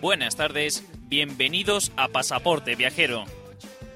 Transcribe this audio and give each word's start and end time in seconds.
Buenas 0.00 0.34
tardes, 0.34 0.82
bienvenidos 1.08 1.92
a 1.96 2.08
Pasaporte 2.08 2.74
Viajero. 2.74 3.26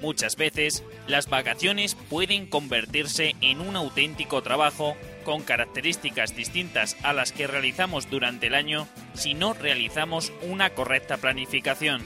Muchas 0.03 0.37
veces, 0.37 0.85
las 1.07 1.31
vacaciones 1.31 1.95
pueden 1.95 2.47
convertirse 2.47 3.35
en 3.41 3.63
un 3.63 3.75
auténtico 3.75 4.43
trabajo 4.43 4.99
con 5.25 5.41
características 5.41 6.37
distintas 6.37 6.99
a 7.03 7.15
las 7.15 7.33
que 7.33 7.47
realizamos 7.47 8.11
durante 8.11 8.49
el 8.49 8.55
año 8.55 8.87
si 9.15 9.33
no 9.33 9.55
realizamos 9.55 10.31
una 10.43 10.69
correcta 10.75 11.17
planificación. 11.17 12.03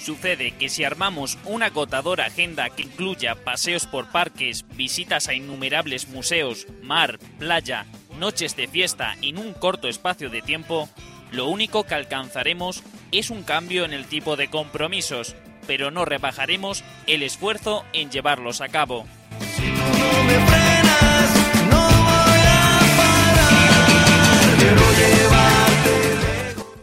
Sucede 0.00 0.52
que 0.52 0.70
si 0.70 0.84
armamos 0.84 1.36
una 1.44 1.66
agotadora 1.66 2.24
agenda 2.24 2.70
que 2.70 2.84
incluya 2.84 3.34
paseos 3.34 3.86
por 3.86 4.10
parques, 4.10 4.64
visitas 4.76 5.28
a 5.28 5.34
innumerables 5.34 6.08
museos, 6.08 6.66
mar, 6.80 7.18
playa, 7.38 7.84
noches 8.18 8.56
de 8.56 8.66
fiesta 8.66 9.14
en 9.20 9.36
un 9.36 9.52
corto 9.52 9.88
espacio 9.88 10.30
de 10.30 10.40
tiempo, 10.40 10.88
lo 11.32 11.48
único 11.48 11.84
que 11.84 11.94
alcanzaremos 11.94 12.82
es 13.12 13.30
un 13.30 13.42
cambio 13.42 13.84
en 13.84 13.92
el 13.92 14.06
tipo 14.06 14.36
de 14.36 14.48
compromisos, 14.48 15.36
pero 15.66 15.90
no 15.90 16.04
rebajaremos 16.04 16.84
el 17.06 17.22
esfuerzo 17.22 17.84
en 17.92 18.10
llevarlos 18.10 18.60
a 18.60 18.68
cabo. 18.68 19.06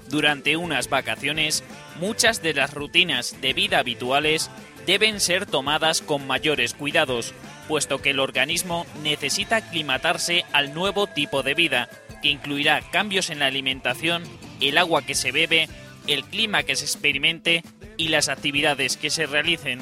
Durante 0.10 0.56
unas 0.56 0.90
vacaciones, 0.90 1.64
muchas 2.00 2.42
de 2.42 2.54
las 2.54 2.74
rutinas 2.74 3.36
de 3.42 3.52
vida 3.52 3.80
habituales 3.80 4.50
deben 4.86 5.20
ser 5.20 5.46
tomadas 5.46 6.02
con 6.02 6.26
mayores 6.26 6.74
cuidados, 6.74 7.34
puesto 7.68 8.02
que 8.02 8.12
el 8.12 8.20
organismo 8.20 8.86
necesita 9.04 9.58
aclimatarse 9.58 10.46
al 10.54 10.74
nuevo 10.74 11.08
tipo 11.08 11.44
de 11.44 11.54
vida, 11.54 11.90
que 12.26 12.31
incluirá 12.31 12.81
cambios 12.81 13.30
en 13.30 13.38
la 13.38 13.45
alimentación, 13.45 14.23
el 14.59 14.80
agua 14.80 15.04
que 15.04 15.14
se 15.14 15.31
bebe, 15.31 15.70
el 16.08 16.23
clima 16.23 16.64
que 16.64 16.76
se 16.76 16.84
experimente 16.84 17.62
y 17.98 18.08
las 18.08 18.30
actividades 18.30 18.98
que 18.98 19.12
se 19.12 19.28
realicen. 19.28 19.80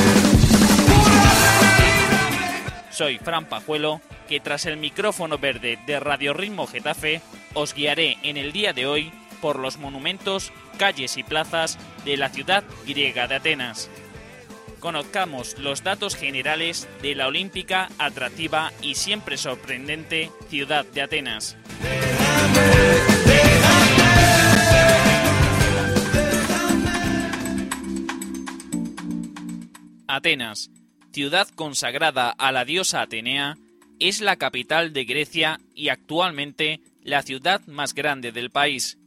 Soy 2.91 3.17
Fran 3.17 3.45
Pajuelo, 3.45 4.01
que 4.27 4.39
tras 4.39 4.65
el 4.65 4.75
micrófono 4.77 5.37
verde 5.37 5.79
de 5.87 5.99
Radio 5.99 6.33
Ritmo 6.33 6.67
Getafe 6.67 7.21
os 7.53 7.73
guiaré 7.73 8.17
en 8.23 8.35
el 8.35 8.51
día 8.51 8.73
de 8.73 8.87
hoy 8.87 9.13
por 9.41 9.57
los 9.57 9.77
monumentos, 9.77 10.51
calles 10.77 11.15
y 11.17 11.23
plazas 11.23 11.77
de 12.03 12.17
la 12.17 12.27
ciudad 12.29 12.63
griega 12.85 13.27
de 13.27 13.35
Atenas. 13.35 13.89
Conozcamos 14.79 15.57
los 15.59 15.83
datos 15.83 16.15
generales 16.15 16.87
de 17.01 17.15
la 17.15 17.27
olímpica, 17.27 17.89
atractiva 17.97 18.71
y 18.81 18.95
siempre 18.95 19.37
sorprendente 19.37 20.29
ciudad 20.49 20.85
de 20.85 21.01
Atenas. 21.01 21.57
Atenas, 30.09 30.71
ciudad 31.13 31.47
consagrada 31.49 32.31
a 32.31 32.51
la 32.51 32.65
diosa 32.65 33.01
Atenea, 33.01 33.57
es 33.99 34.21
la 34.21 34.37
capital 34.37 34.91
de 34.91 35.05
Grecia 35.05 35.59
y 35.75 35.89
actualmente 35.89 36.79
la 37.03 37.21
ciudad 37.21 37.61
más 37.67 37.93
grande 37.93 38.31
del 38.31 38.49
país. 38.49 38.97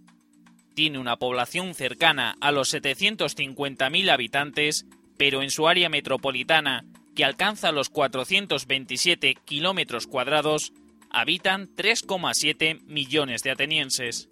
Tiene 0.74 1.00
una 1.00 1.16
población 1.16 1.74
cercana 1.74 2.36
a 2.40 2.52
los 2.52 2.72
750.000 2.72 4.10
habitantes, 4.10 4.86
pero 5.18 5.42
en 5.42 5.50
su 5.50 5.66
área 5.66 5.88
metropolitana, 5.88 6.84
que 7.16 7.24
alcanza 7.24 7.72
los 7.72 7.90
427 7.90 9.34
kilómetros 9.44 10.06
cuadrados, 10.06 10.72
habitan 11.10 11.69
3,7 11.74 12.80
millones 12.84 13.42
de 13.42 13.50
atenienses. 13.50 14.28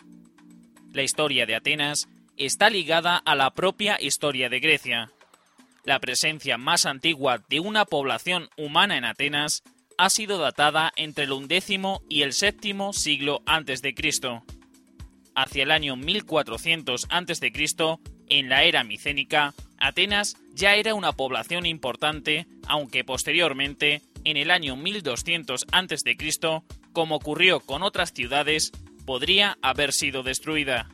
La 0.93 1.03
historia 1.03 1.47
de 1.47 1.57
Atenas 1.57 2.09
está 2.37 2.71
ligada 2.71 3.17
a 3.17 3.35
la 3.35 3.51
propia 3.51 3.99
historia 4.01 4.49
de 4.49 4.61
Grecia. 4.61 5.11
La 5.85 5.99
presencia 5.99 6.59
más 6.59 6.87
antigua 6.87 7.43
de 7.49 7.61
una 7.61 7.85
población 7.85 8.49
humana 8.57 8.97
en 8.99 9.05
Atenas 9.05 9.63
ha 9.97 10.11
sido 10.11 10.39
datada 10.39 10.93
entre 10.97 11.25
el 11.25 11.33
undécimo 11.33 12.03
y 12.09 12.23
el 12.23 12.33
séptimo 12.33 12.93
siglo 12.93 13.43
antes 13.47 13.83
de 13.83 13.95
Cristo. 13.95 14.45
Hacia 15.35 15.63
el 15.63 15.71
año 15.71 15.97
1400 15.97 17.07
a.C., 17.11 17.53
en 18.29 18.49
la 18.49 18.65
era 18.65 18.85
micénica, 18.85 19.55
Atenas 19.79 20.37
ya 20.55 20.75
era 20.75 20.95
una 20.95 21.13
población 21.13 21.67
importante, 21.67 22.47
aunque 22.67 23.05
posteriormente, 23.05 24.03
en 24.25 24.37
el 24.37 24.51
año 24.51 24.77
1200 24.77 25.67
a.C., 25.73 26.17
como 26.93 27.17
ocurrió 27.17 27.61
con 27.61 27.83
otras 27.83 28.13
ciudades, 28.13 28.73
podría 29.07 29.59
haber 29.63 29.93
sido 29.93 30.23
destruida. 30.23 30.89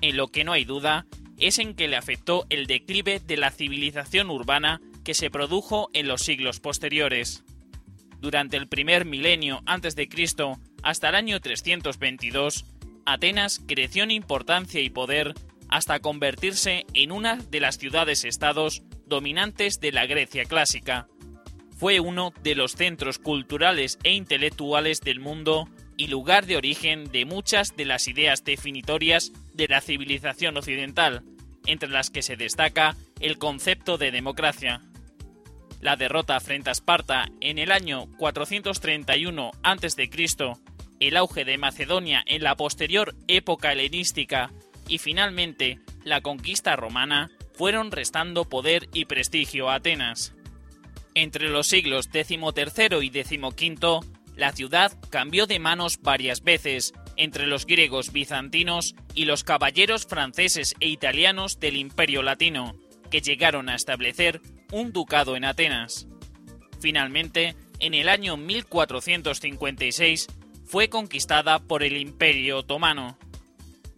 En 0.00 0.16
lo 0.16 0.28
que 0.28 0.44
no 0.44 0.52
hay 0.52 0.64
duda 0.64 1.06
es 1.38 1.58
en 1.58 1.74
que 1.74 1.88
le 1.88 1.96
afectó 1.96 2.46
el 2.50 2.66
declive 2.66 3.20
de 3.20 3.36
la 3.36 3.50
civilización 3.50 4.30
urbana 4.30 4.80
que 5.04 5.14
se 5.14 5.30
produjo 5.30 5.90
en 5.92 6.08
los 6.08 6.22
siglos 6.22 6.60
posteriores. 6.60 7.44
Durante 8.20 8.56
el 8.56 8.68
primer 8.68 9.04
milenio 9.04 9.62
antes 9.66 9.96
de 9.96 10.08
Cristo 10.08 10.58
hasta 10.82 11.08
el 11.08 11.16
año 11.16 11.40
322, 11.40 12.64
Atenas 13.04 13.60
creció 13.66 14.04
en 14.04 14.12
importancia 14.12 14.80
y 14.80 14.90
poder 14.90 15.34
hasta 15.68 16.00
convertirse 16.00 16.86
en 16.94 17.12
una 17.12 17.36
de 17.36 17.60
las 17.60 17.78
ciudades-estados 17.78 18.82
dominantes 19.06 19.80
de 19.80 19.90
la 19.90 20.06
Grecia 20.06 20.44
clásica. 20.44 21.08
Fue 21.76 21.98
uno 21.98 22.32
de 22.42 22.54
los 22.54 22.72
centros 22.72 23.18
culturales 23.18 23.98
e 24.04 24.12
intelectuales 24.12 25.00
del 25.00 25.18
mundo 25.18 25.68
y 25.96 26.06
lugar 26.06 26.46
de 26.46 26.56
origen 26.56 27.10
de 27.10 27.24
muchas 27.24 27.74
de 27.76 27.86
las 27.86 28.06
ideas 28.06 28.44
definitorias 28.44 29.32
de 29.54 29.68
la 29.68 29.80
civilización 29.80 30.56
occidental, 30.56 31.22
entre 31.66 31.88
las 31.88 32.10
que 32.10 32.22
se 32.22 32.36
destaca 32.36 32.96
el 33.20 33.38
concepto 33.38 33.98
de 33.98 34.10
democracia. 34.10 34.82
La 35.80 35.96
derrota 35.96 36.38
frente 36.40 36.70
a 36.70 36.72
Esparta 36.72 37.26
en 37.40 37.58
el 37.58 37.72
año 37.72 38.08
431 38.18 39.50
a.C., 39.62 40.10
el 41.00 41.16
auge 41.16 41.44
de 41.44 41.58
Macedonia 41.58 42.22
en 42.26 42.44
la 42.44 42.54
posterior 42.56 43.16
época 43.26 43.72
helenística 43.72 44.52
y 44.86 44.98
finalmente 44.98 45.80
la 46.04 46.20
conquista 46.20 46.76
romana 46.76 47.30
fueron 47.54 47.90
restando 47.90 48.48
poder 48.48 48.88
y 48.92 49.06
prestigio 49.06 49.68
a 49.68 49.76
Atenas. 49.76 50.34
Entre 51.14 51.48
los 51.48 51.66
siglos 51.66 52.08
XIII 52.12 53.04
y 53.04 53.10
XV, 53.50 54.06
la 54.36 54.52
ciudad 54.52 54.92
cambió 55.10 55.46
de 55.46 55.58
manos 55.58 56.00
varias 56.00 56.42
veces 56.42 56.94
entre 57.22 57.46
los 57.46 57.66
griegos 57.66 58.10
bizantinos 58.10 58.96
y 59.14 59.26
los 59.26 59.44
caballeros 59.44 60.06
franceses 60.06 60.74
e 60.80 60.88
italianos 60.88 61.60
del 61.60 61.76
Imperio 61.76 62.20
Latino, 62.20 62.74
que 63.12 63.20
llegaron 63.20 63.68
a 63.68 63.76
establecer 63.76 64.40
un 64.72 64.92
ducado 64.92 65.36
en 65.36 65.44
Atenas. 65.44 66.08
Finalmente, 66.80 67.54
en 67.78 67.94
el 67.94 68.08
año 68.08 68.36
1456, 68.36 70.26
fue 70.64 70.88
conquistada 70.88 71.60
por 71.60 71.84
el 71.84 71.96
Imperio 71.96 72.58
Otomano. 72.58 73.16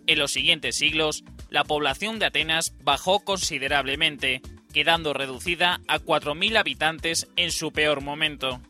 En 0.06 0.19
los 0.19 0.32
siguientes 0.32 0.77
siglos, 0.77 1.25
la 1.49 1.65
población 1.65 2.19
de 2.19 2.27
Atenas 2.27 2.75
bajó 2.82 3.20
considerablemente, 3.20 4.43
quedando 4.75 5.15
reducida 5.15 5.81
a 5.88 5.99
4.000 5.99 6.59
habitantes 6.59 7.27
en 7.37 7.53
su 7.53 7.73
peor 7.73 8.03
momento. 8.03 8.61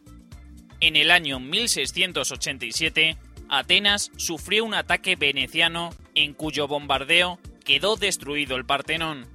En 0.78 0.94
el 0.94 1.10
año 1.10 1.40
1687, 1.40 3.16
Atenas 3.48 4.10
sufrió 4.16 4.64
un 4.64 4.74
ataque 4.74 5.16
veneciano 5.16 5.90
en 6.14 6.34
cuyo 6.34 6.66
bombardeo 6.66 7.38
quedó 7.64 7.96
destruido 7.96 8.56
el 8.56 8.64
Partenón. 8.64 9.26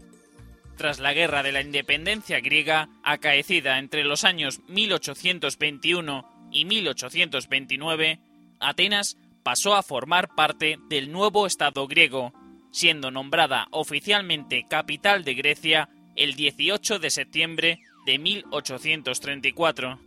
Tras 0.77 0.99
la 0.99 1.13
Guerra 1.13 1.43
de 1.43 1.51
la 1.51 1.61
Independencia 1.61 2.39
griega, 2.39 2.89
acaecida 3.03 3.79
entre 3.79 4.03
los 4.03 4.23
años 4.23 4.61
1821 4.67 6.49
y 6.51 6.65
1829, 6.65 8.19
Atenas 8.59 9.17
pasó 9.43 9.75
a 9.75 9.83
formar 9.83 10.35
parte 10.35 10.79
del 10.89 11.11
nuevo 11.11 11.45
Estado 11.47 11.87
griego, 11.87 12.33
siendo 12.71 13.11
nombrada 13.11 13.67
oficialmente 13.71 14.65
capital 14.69 15.23
de 15.23 15.33
Grecia 15.33 15.89
el 16.15 16.35
18 16.35 16.99
de 16.99 17.09
septiembre 17.09 17.79
de 18.05 18.19
1834. 18.19 19.99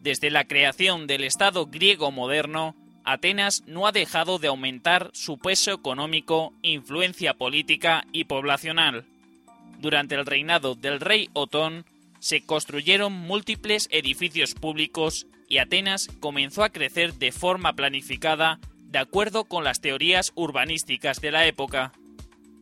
Desde 0.00 0.30
la 0.30 0.44
creación 0.44 1.06
del 1.06 1.24
Estado 1.24 1.66
griego 1.66 2.10
moderno, 2.10 2.74
Atenas 3.04 3.64
no 3.66 3.86
ha 3.86 3.92
dejado 3.92 4.38
de 4.38 4.48
aumentar 4.48 5.10
su 5.12 5.38
peso 5.38 5.72
económico, 5.72 6.52
influencia 6.62 7.34
política 7.34 8.04
y 8.12 8.24
poblacional. 8.24 9.04
Durante 9.80 10.14
el 10.14 10.26
reinado 10.26 10.74
del 10.74 11.00
rey 11.00 11.28
Otón 11.32 11.84
se 12.20 12.44
construyeron 12.46 13.12
múltiples 13.12 13.88
edificios 13.90 14.54
públicos 14.54 15.26
y 15.48 15.58
Atenas 15.58 16.08
comenzó 16.20 16.62
a 16.62 16.70
crecer 16.70 17.14
de 17.14 17.32
forma 17.32 17.72
planificada 17.72 18.60
de 18.92 18.98
acuerdo 18.98 19.44
con 19.44 19.64
las 19.64 19.80
teorías 19.80 20.32
urbanísticas 20.36 21.20
de 21.20 21.32
la 21.32 21.46
época. 21.46 21.92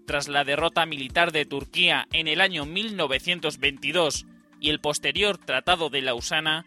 Tras 0.06 0.28
la 0.28 0.44
derrota 0.44 0.86
militar 0.86 1.32
de 1.32 1.44
Turquía 1.44 2.08
en 2.12 2.26
el 2.26 2.40
año 2.40 2.64
1922 2.64 4.26
y 4.60 4.70
el 4.70 4.81
posterior 4.81 5.38
Tratado 5.38 5.90
de 5.90 6.02
Lausana, 6.02 6.64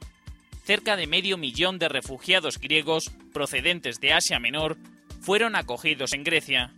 cerca 0.63 0.95
de 0.95 1.07
medio 1.07 1.37
millón 1.37 1.77
de 1.79 1.89
refugiados 1.89 2.59
griegos 2.59 3.11
procedentes 3.33 3.99
de 3.99 4.13
Asia 4.13 4.39
Menor 4.39 4.77
fueron 5.21 5.55
acogidos 5.55 6.13
en 6.13 6.23
Grecia. 6.23 6.73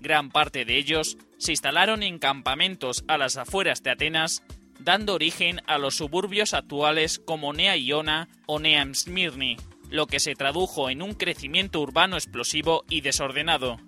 Gran 0.00 0.30
parte 0.30 0.64
de 0.64 0.76
ellos 0.76 1.16
se 1.38 1.52
instalaron 1.52 2.02
en 2.02 2.18
campamentos 2.18 3.04
a 3.08 3.18
las 3.18 3.36
afueras 3.36 3.82
de 3.82 3.90
Atenas, 3.90 4.42
dando 4.78 5.14
origen 5.14 5.60
a 5.66 5.78
los 5.78 5.96
suburbios 5.96 6.54
actuales 6.54 7.18
como 7.18 7.52
Nea 7.52 7.76
Iona 7.76 8.28
o 8.46 8.58
Nea 8.58 8.86
Smyrni, 8.94 9.56
lo 9.90 10.06
que 10.06 10.20
se 10.20 10.34
tradujo 10.34 10.90
en 10.90 11.02
un 11.02 11.14
crecimiento 11.14 11.80
urbano 11.80 12.16
explosivo 12.16 12.84
y 12.88 13.00
desordenado. 13.00 13.78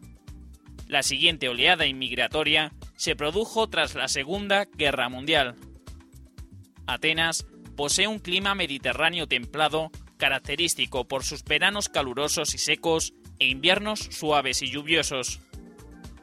La 0.87 1.03
siguiente 1.03 1.49
oleada 1.49 1.87
inmigratoria 1.87 2.73
se 2.97 3.15
produjo 3.15 3.69
tras 3.69 3.95
la 3.95 4.09
Segunda 4.09 4.65
Guerra 4.65 5.11
Mundial. 5.11 5.57
Atenas 6.87 7.47
posee 7.79 8.09
un 8.09 8.19
clima 8.19 8.57
mediterráneo 8.57 9.29
templado, 9.29 9.93
característico 10.17 11.07
por 11.07 11.23
sus 11.23 11.45
veranos 11.45 11.89
calurosos 11.89 12.53
y 12.57 12.59
secos 12.59 13.15
e 13.39 13.47
inviernos 13.47 14.01
suaves 14.01 14.63
y 14.63 14.69
lluviosos. 14.69 15.39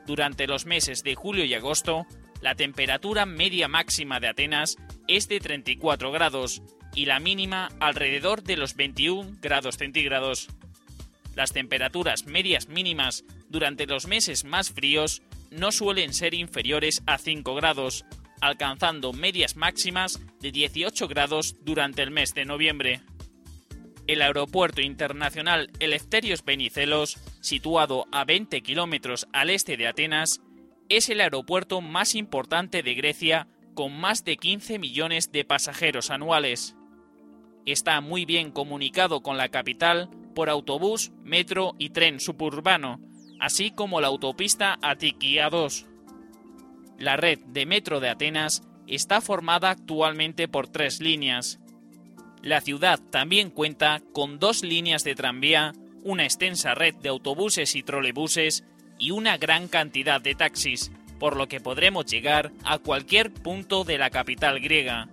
Durante 0.06 0.48
los 0.48 0.66
meses 0.66 1.02
de 1.02 1.16
julio 1.16 1.46
y 1.46 1.54
agosto, 1.54 2.06
la 2.42 2.56
temperatura 2.56 3.26
media 3.26 3.70
máxima 3.70 4.20
de 4.20 4.28
Atenas 4.28 4.76
es 5.08 5.30
de 5.30 5.40
34 5.40 6.12
grados 6.12 6.62
y 6.94 7.06
la 7.06 7.22
mínima 7.22 7.70
alrededor 7.80 8.44
de 8.44 8.58
los 8.58 8.76
21 8.76 9.38
grados 9.42 9.78
centígrados. 9.78 10.50
Las 11.36 11.54
temperaturas 11.54 12.26
medias 12.26 12.68
mínimas 12.68 13.24
durante 13.48 13.86
los 13.86 14.08
meses 14.08 14.44
más 14.44 14.72
fríos 14.72 15.22
no 15.52 15.72
suelen 15.72 16.14
ser 16.14 16.34
inferiores 16.34 17.02
a 17.06 17.18
5 17.18 17.56
grados, 17.56 18.04
alcanzando 18.46 19.12
medias 19.12 19.56
máximas 19.56 20.22
de 20.40 20.52
18 20.52 21.08
grados 21.08 21.56
durante 21.62 22.04
el 22.04 22.12
mes 22.12 22.34
de 22.34 22.46
noviembre. 22.46 23.02
El 24.08 24.22
aeropuerto 24.22 24.82
internacional 24.82 25.72
Eleftherios 25.80 26.46
Benicelos, 26.46 27.18
situado 27.42 28.06
a 28.12 28.24
20 28.24 28.62
kilómetros 28.62 29.28
al 29.34 29.50
este 29.50 29.78
de 29.78 29.88
Atenas, 29.88 30.42
es 30.90 31.10
el 31.10 31.22
aeropuerto 31.22 31.82
más 31.82 32.14
importante 32.14 32.84
de 32.84 32.94
Grecia 32.94 33.48
con 33.74 34.00
más 34.00 34.24
de 34.24 34.38
15 34.38 34.78
millones 34.78 35.32
de 35.32 35.44
pasajeros 35.44 36.12
anuales. 36.12 36.76
Está 37.66 38.00
muy 38.00 38.26
bien 38.26 38.52
comunicado 38.52 39.22
con 39.22 39.38
la 39.38 39.50
capital 39.50 40.10
por 40.36 40.52
autobús, 40.52 41.12
metro 41.24 41.74
y 41.80 41.90
tren 41.90 42.20
suburbano, 42.20 43.00
así 43.40 43.72
como 43.72 44.02
la 44.02 44.08
autopista 44.08 44.78
Atiki 44.84 45.38
A2. 45.38 45.95
La 46.98 47.18
red 47.18 47.40
de 47.40 47.66
metro 47.66 48.00
de 48.00 48.10
Atenas 48.10 48.64
está 48.88 49.22
formada 49.22 49.70
actualmente 49.70 50.48
por 50.48 50.68
tres 50.68 51.02
líneas. 51.02 51.60
La 52.42 52.62
ciudad 52.62 53.00
también 53.12 53.50
cuenta 53.50 54.02
con 54.14 54.40
dos 54.40 54.64
líneas 54.64 55.04
de 55.04 55.16
tranvía, 55.16 55.74
una 56.04 56.24
extensa 56.24 56.76
red 56.76 56.96
de 56.96 57.10
autobuses 57.10 57.76
y 57.76 57.84
trolebuses 57.84 58.64
y 58.98 59.12
una 59.12 59.38
gran 59.38 59.68
cantidad 59.68 60.22
de 60.22 60.36
taxis, 60.36 60.92
por 61.20 61.36
lo 61.36 61.48
que 61.48 61.60
podremos 61.60 62.06
llegar 62.06 62.52
a 62.64 62.78
cualquier 62.78 63.34
punto 63.34 63.84
de 63.84 63.98
la 63.98 64.10
capital 64.10 64.60
griega. 64.60 65.10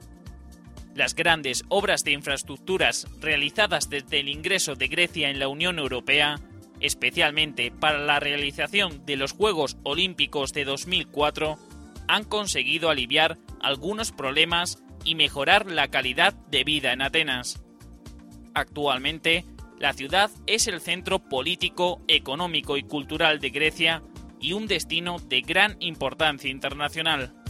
Las 0.95 1.15
grandes 1.15 1.65
obras 1.69 2.05
de 2.05 2.13
infraestructuras 2.13 3.07
realizadas 3.21 3.89
desde 3.89 4.21
el 4.21 4.29
ingreso 4.29 4.75
de 4.75 4.89
Grecia 4.89 5.31
en 5.31 5.39
la 5.39 5.49
Unión 5.49 5.79
Europea, 5.79 6.39
especialmente 6.81 7.71
para 7.71 7.99
la 7.99 8.21
realización 8.21 9.07
de 9.07 9.17
los 9.17 9.33
Juegos 9.33 9.79
Olímpicos 9.85 10.53
de 10.53 10.65
2004, 10.65 11.59
han 12.09 12.25
conseguido 12.25 12.91
aliviar 12.91 13.39
algunos 13.61 14.13
problemas 14.13 14.83
y 15.05 15.15
mejorar 15.15 15.71
la 15.71 15.89
calidad 15.89 16.35
de 16.51 16.65
vida 16.65 16.93
en 16.93 17.03
Atenas. 17.03 17.63
Actualmente, 18.55 19.45
la 19.79 19.93
ciudad 19.93 20.31
es 20.47 20.69
el 20.69 20.81
centro 20.81 21.19
político, 21.19 22.03
económico 22.07 22.77
y 22.77 22.85
cultural 22.85 23.41
de 23.41 23.51
Grecia 23.51 24.03
y 24.41 24.53
un 24.53 24.67
destino 24.67 25.19
de 25.19 25.41
gran 25.41 25.77
importancia 25.81 26.51
internacional. 26.51 27.42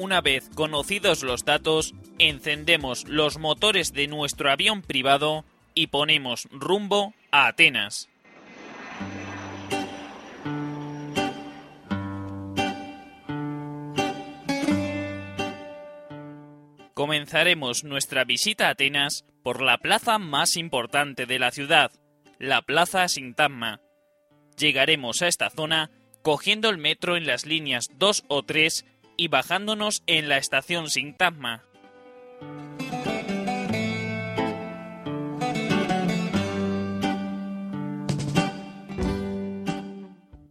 Una 0.00 0.22
vez 0.22 0.48
conocidos 0.54 1.22
los 1.22 1.44
datos, 1.44 1.92
encendemos 2.18 3.06
los 3.06 3.36
motores 3.38 3.92
de 3.92 4.08
nuestro 4.08 4.50
avión 4.50 4.80
privado 4.80 5.44
y 5.74 5.88
ponemos 5.88 6.48
rumbo 6.50 7.12
a 7.30 7.48
Atenas. 7.48 8.08
Comenzaremos 16.94 17.84
nuestra 17.84 18.24
visita 18.24 18.68
a 18.68 18.70
Atenas 18.70 19.26
por 19.42 19.60
la 19.60 19.76
plaza 19.76 20.16
más 20.16 20.56
importante 20.56 21.26
de 21.26 21.38
la 21.38 21.50
ciudad, 21.50 21.92
la 22.38 22.62
Plaza 22.62 23.06
Sintagma. 23.06 23.82
Llegaremos 24.56 25.20
a 25.20 25.28
esta 25.28 25.50
zona 25.50 25.90
cogiendo 26.22 26.70
el 26.70 26.78
metro 26.78 27.18
en 27.18 27.26
las 27.26 27.44
líneas 27.44 27.88
2 27.98 28.24
o 28.28 28.42
3 28.44 28.86
y 29.20 29.28
bajándonos 29.28 30.02
en 30.06 30.30
la 30.30 30.38
estación 30.38 30.88
Sintagma. 30.88 31.62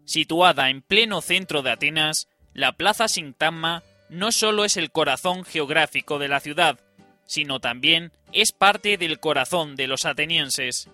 Situada 0.06 0.70
en 0.70 0.84
pleno 0.84 1.22
centro 1.22 1.64
de 1.64 1.72
Atenas, 1.72 2.28
la 2.54 2.74
Plaza 2.74 3.08
Sintagma 3.08 3.82
no 4.12 4.32
solo 4.32 4.66
es 4.66 4.78
el 4.78 4.92
corazón 4.92 5.46
geográfico 5.46 6.20
de 6.20 6.28
la 6.28 6.40
ciudad, 6.40 6.80
sino 7.26 7.60
también 7.60 8.12
es 8.34 8.52
parte 8.52 8.98
del 8.98 9.20
corazón 9.20 9.78
de 9.78 9.88
los 9.88 10.06
atenienses. 10.06 10.92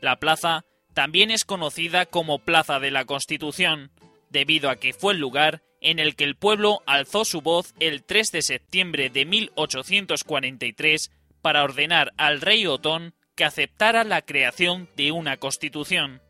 La 0.00 0.16
plaza 0.16 0.64
También 0.94 1.30
es 1.30 1.44
conocida 1.44 2.06
como 2.06 2.38
Plaza 2.38 2.80
de 2.80 2.90
la 2.90 3.04
Constitución, 3.04 3.90
debido 4.30 4.70
a 4.70 4.76
que 4.76 4.94
fue 4.94 5.12
el 5.12 5.20
lugar 5.20 5.62
en 5.80 5.98
el 5.98 6.16
que 6.16 6.24
el 6.24 6.36
pueblo 6.36 6.82
alzó 6.86 7.24
su 7.24 7.40
voz 7.40 7.74
el 7.80 8.02
3 8.02 8.32
de 8.32 8.42
septiembre 8.42 9.10
de 9.10 9.24
1843 9.24 11.10
para 11.42 11.64
ordenar 11.64 12.12
al 12.16 12.40
rey 12.40 12.66
Otón 12.66 13.14
que 13.34 13.44
aceptara 13.44 14.04
la 14.04 14.22
creación 14.22 14.88
de 14.96 15.12
una 15.12 15.38
constitución. 15.38 16.20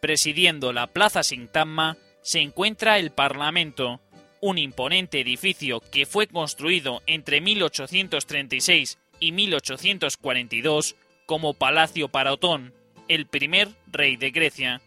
Presidiendo 0.00 0.72
la 0.72 0.86
Plaza 0.86 1.22
Sintagma 1.22 1.96
se 2.22 2.40
encuentra 2.40 2.98
el 2.98 3.10
Parlamento, 3.10 4.00
un 4.40 4.56
imponente 4.56 5.20
edificio 5.20 5.80
que 5.80 6.06
fue 6.06 6.28
construido 6.28 7.02
entre 7.06 7.40
1836 7.40 8.98
y 9.20 9.32
1842 9.32 10.96
como 11.26 11.54
palacio 11.54 12.08
para 12.08 12.32
Otón, 12.32 12.72
el 13.08 13.26
primer 13.26 13.68
rey 13.86 14.16
de 14.16 14.30
Grecia. 14.30 14.80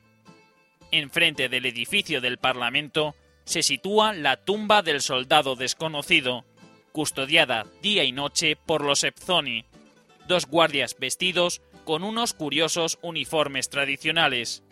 Enfrente 0.91 1.49
del 1.49 1.65
edificio 1.65 2.21
del 2.21 2.37
Parlamento 2.37 3.15
se 3.45 3.63
sitúa 3.63 4.13
la 4.13 4.37
tumba 4.37 4.81
del 4.81 5.01
soldado 5.01 5.55
desconocido, 5.55 6.45
custodiada 6.91 7.65
día 7.81 8.03
y 8.03 8.11
noche 8.11 8.55
por 8.55 8.83
los 8.83 9.03
Epzoni, 9.03 9.65
dos 10.27 10.45
guardias 10.45 10.95
vestidos 10.99 11.61
con 11.83 12.03
unos 12.03 12.33
curiosos 12.33 12.99
uniformes 13.01 13.69
tradicionales. 13.69 14.63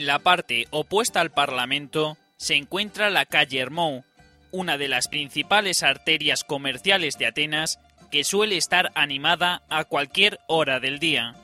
En 0.00 0.06
la 0.06 0.18
parte 0.18 0.66
opuesta 0.70 1.20
al 1.20 1.30
Parlamento 1.30 2.16
se 2.38 2.54
encuentra 2.54 3.10
la 3.10 3.26
calle 3.26 3.58
Hermou, 3.58 4.02
una 4.50 4.78
de 4.78 4.88
las 4.88 5.08
principales 5.08 5.82
arterias 5.82 6.42
comerciales 6.42 7.18
de 7.18 7.26
Atenas 7.26 7.78
que 8.10 8.24
suele 8.24 8.56
estar 8.56 8.92
animada 8.94 9.62
a 9.68 9.84
cualquier 9.84 10.40
hora 10.46 10.80
del 10.80 11.00
día. 11.00 11.34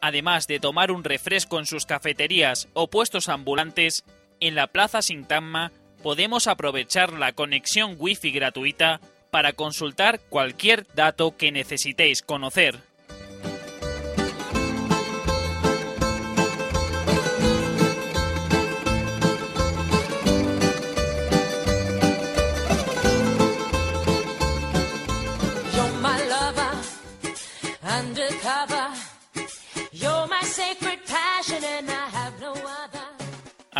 Además 0.00 0.48
de 0.48 0.58
tomar 0.58 0.90
un 0.90 1.04
refresco 1.04 1.60
en 1.60 1.66
sus 1.66 1.86
cafeterías 1.86 2.66
o 2.72 2.90
puestos 2.90 3.28
ambulantes, 3.28 4.02
en 4.40 4.56
la 4.56 4.66
Plaza 4.66 5.00
Sintagma 5.00 5.70
podemos 6.02 6.48
aprovechar 6.48 7.12
la 7.12 7.30
conexión 7.30 7.94
Wi-Fi 7.96 8.32
gratuita 8.32 9.00
para 9.30 9.52
consultar 9.52 10.18
cualquier 10.18 10.84
dato 10.96 11.36
que 11.36 11.52
necesitéis 11.52 12.22
conocer. 12.22 12.80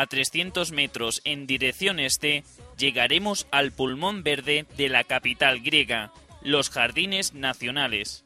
A 0.03 0.07
300 0.09 0.73
metros 0.73 1.23
en 1.25 1.47
dirección 1.47 2.01
este, 2.01 2.43
llegaremos 2.77 3.47
al 3.53 3.71
pulmón 3.71 4.25
verde 4.25 4.67
de 4.77 4.89
la 4.89 5.05
capital 5.05 5.61
griega, 5.61 6.11
los 6.41 6.71
Jardines 6.71 7.35
Nacionales. 7.35 8.25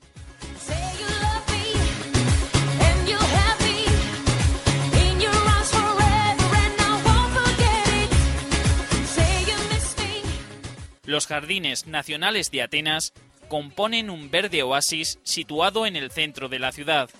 Los 11.04 11.26
Jardines 11.26 11.86
Nacionales 11.86 12.50
de 12.50 12.62
Atenas 12.62 13.12
componen 13.48 14.08
un 14.08 14.30
verde 14.30 14.62
oasis 14.62 15.18
situado 15.24 15.84
en 15.84 15.96
el 15.96 16.10
centro 16.10 16.48
de 16.48 16.58
la 16.58 16.72
ciudad. 16.72 17.10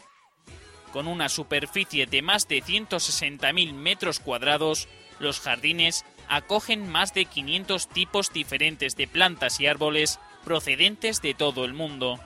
Con 0.93 1.09
una 1.09 1.28
superficie 1.28 2.07
de 2.07 2.23
más 2.23 2.49
de 2.49 2.62
160.000 2.62 3.73
metros 3.75 4.21
cuadrados, 4.21 4.88
los 5.19 5.40
jardines 5.40 6.05
acogen 6.28 6.88
más 6.88 7.14
de 7.14 7.25
500 7.25 7.88
tipos 7.88 8.33
diferentes 8.33 8.97
de 8.97 9.07
plantas 9.07 9.61
y 9.61 9.66
árboles 9.66 10.19
procedentes 10.45 11.23
de 11.23 11.35
todo 11.35 11.64
el 11.64 11.75
mundo. 11.75 12.21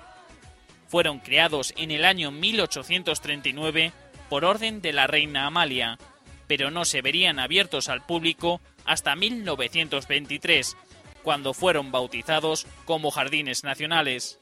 Fueron 0.88 1.21
creados 1.21 1.73
en 1.76 1.90
el 1.90 2.05
año 2.05 2.31
1839 2.31 3.93
por 4.29 4.45
orden 4.45 4.81
de 4.81 4.93
la 4.93 5.07
reina 5.07 5.47
Amalia, 5.47 5.99
pero 6.47 6.71
no 6.71 6.85
se 6.85 7.02
verían 7.02 7.38
abiertos 7.38 7.88
al 7.88 8.05
público 8.05 8.61
hasta 8.85 9.14
1923, 9.14 10.76
cuando 11.23 11.55
fueron 11.55 11.93
bautizados 11.93 12.67
como 12.85 13.11
jardines 13.11 13.62
nacionales. 13.62 14.40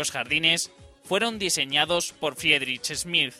Los 0.00 0.12
jardines 0.12 0.70
fueron 1.04 1.38
diseñados 1.38 2.14
por 2.14 2.34
Friedrich 2.34 2.94
Smith, 2.94 3.34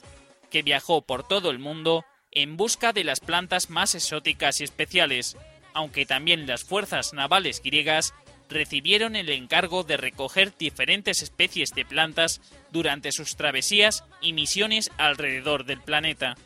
que 0.50 0.60
viajó 0.60 1.00
por 1.00 1.26
todo 1.26 1.50
el 1.50 1.58
mundo 1.58 2.04
en 2.32 2.58
busca 2.58 2.92
de 2.92 3.02
las 3.02 3.20
plantas 3.20 3.70
más 3.70 3.94
exóticas 3.94 4.60
y 4.60 4.64
especiales, 4.64 5.38
aunque 5.72 6.04
también 6.04 6.46
las 6.46 6.62
fuerzas 6.62 7.14
navales 7.14 7.62
griegas 7.64 8.12
recibieron 8.50 9.16
el 9.16 9.30
encargo 9.30 9.84
de 9.84 9.96
recoger 9.96 10.54
diferentes 10.58 11.22
especies 11.22 11.70
de 11.70 11.86
plantas 11.86 12.42
durante 12.70 13.10
sus 13.10 13.36
travesías 13.36 14.04
y 14.20 14.34
misiones 14.34 14.90
alrededor 14.98 15.64
del 15.64 15.80
planeta. 15.80 16.36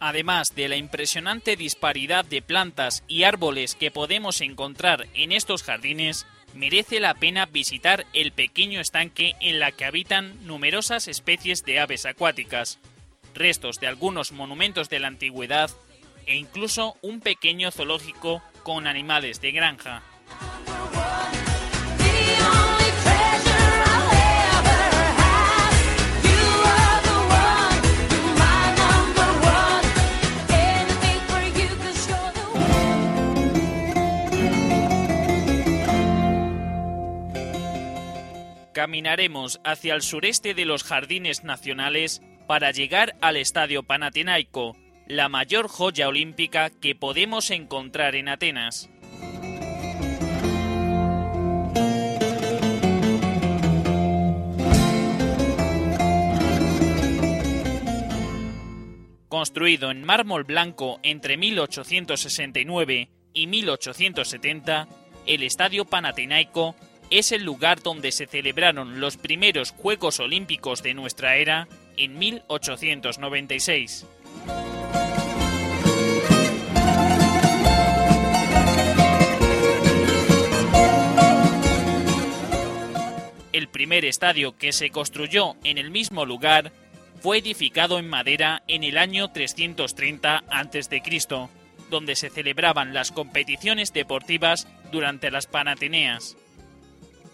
Además 0.00 0.54
de 0.54 0.68
la 0.68 0.76
impresionante 0.76 1.54
disparidad 1.54 2.24
de 2.24 2.40
plantas 2.40 3.04
y 3.08 3.24
árboles 3.24 3.74
que 3.74 3.90
podemos 3.90 4.40
encontrar 4.40 5.06
en 5.12 5.32
estos 5.32 5.64
jardines, 5.64 6.26
merece 6.54 7.00
la 7.00 7.14
pena 7.14 7.46
visitar 7.46 8.06
el 8.12 8.32
pequeño 8.32 8.80
estanque 8.80 9.34
en 9.40 9.58
la 9.58 9.72
que 9.72 9.84
habitan 9.84 10.46
numerosas 10.46 11.08
especies 11.08 11.64
de 11.64 11.80
aves 11.80 12.06
acuáticas, 12.06 12.78
restos 13.34 13.80
de 13.80 13.86
algunos 13.86 14.32
monumentos 14.32 14.88
de 14.88 15.00
la 15.00 15.08
antigüedad 15.08 15.70
e 16.26 16.36
incluso 16.36 16.96
un 17.02 17.20
pequeño 17.20 17.70
zoológico 17.70 18.42
con 18.62 18.86
animales 18.86 19.40
de 19.40 19.52
granja. 19.52 20.02
Caminaremos 38.78 39.60
hacia 39.64 39.96
el 39.96 40.02
sureste 40.02 40.54
de 40.54 40.64
los 40.64 40.84
jardines 40.84 41.42
nacionales 41.42 42.22
para 42.46 42.70
llegar 42.70 43.16
al 43.20 43.36
Estadio 43.36 43.82
Panathinaiko, 43.82 44.76
la 45.08 45.28
mayor 45.28 45.66
joya 45.66 46.06
olímpica 46.06 46.70
que 46.70 46.94
podemos 46.94 47.50
encontrar 47.50 48.14
en 48.14 48.28
Atenas. 48.28 48.88
Construido 59.26 59.90
en 59.90 60.04
mármol 60.04 60.44
blanco 60.44 61.00
entre 61.02 61.36
1869 61.36 63.10
y 63.34 63.46
1870, 63.48 64.86
el 65.26 65.42
Estadio 65.42 65.84
Panathinaiko 65.84 66.76
es 67.10 67.32
el 67.32 67.44
lugar 67.44 67.82
donde 67.82 68.12
se 68.12 68.26
celebraron 68.26 69.00
los 69.00 69.16
primeros 69.16 69.70
Juegos 69.72 70.20
Olímpicos 70.20 70.82
de 70.82 70.94
nuestra 70.94 71.36
era 71.36 71.68
en 71.96 72.18
1896. 72.18 74.06
El 83.52 83.68
primer 83.68 84.04
estadio 84.04 84.56
que 84.56 84.72
se 84.72 84.90
construyó 84.90 85.56
en 85.64 85.78
el 85.78 85.90
mismo 85.90 86.24
lugar 86.24 86.72
fue 87.20 87.38
edificado 87.38 87.98
en 87.98 88.08
madera 88.08 88.62
en 88.68 88.84
el 88.84 88.96
año 88.98 89.32
330 89.32 90.44
a.C., 90.48 91.02
donde 91.90 92.14
se 92.14 92.30
celebraban 92.30 92.94
las 92.94 93.10
competiciones 93.10 93.92
deportivas 93.92 94.68
durante 94.92 95.30
las 95.30 95.46
Panateneas. 95.46 96.36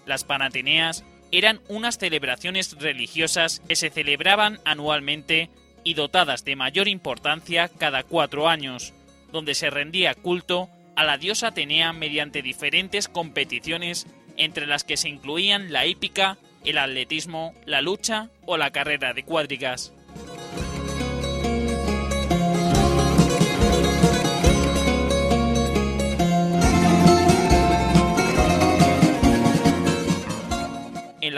Las 0.07 0.25
Panateneas 0.25 1.05
eran 1.33 1.61
unas 1.69 1.99
celebraciones 1.99 2.77
religiosas 2.79 3.61
que 3.67 3.77
se 3.77 3.91
celebraban 3.91 4.61
anualmente 4.65 5.51
y 5.83 5.95
dotadas 5.95 6.45
de 6.45 6.57
mayor 6.57 6.89
importancia 6.89 7.69
cada 7.69 8.03
cuatro 8.03 8.49
años, 8.49 8.93
donde 9.33 9.55
se 9.55 9.71
rendía 9.71 10.15
culto 10.15 10.69
a 10.97 11.05
la 11.05 11.19
diosa 11.19 11.49
Atenea 11.49 11.93
mediante 11.93 12.43
diferentes 12.43 13.09
competiciones 13.09 14.07
entre 14.37 14.67
las 14.67 14.85
que 14.85 14.97
se 14.97 15.09
incluían 15.09 15.73
la 15.73 15.87
hípica, 15.87 16.39
el 16.65 16.79
atletismo, 16.79 17.55
la 17.67 17.83
lucha 17.83 18.31
o 18.47 18.57
la 18.57 18.71
carrera 18.71 19.13
de 19.13 19.25
cuadrigas. 19.25 19.93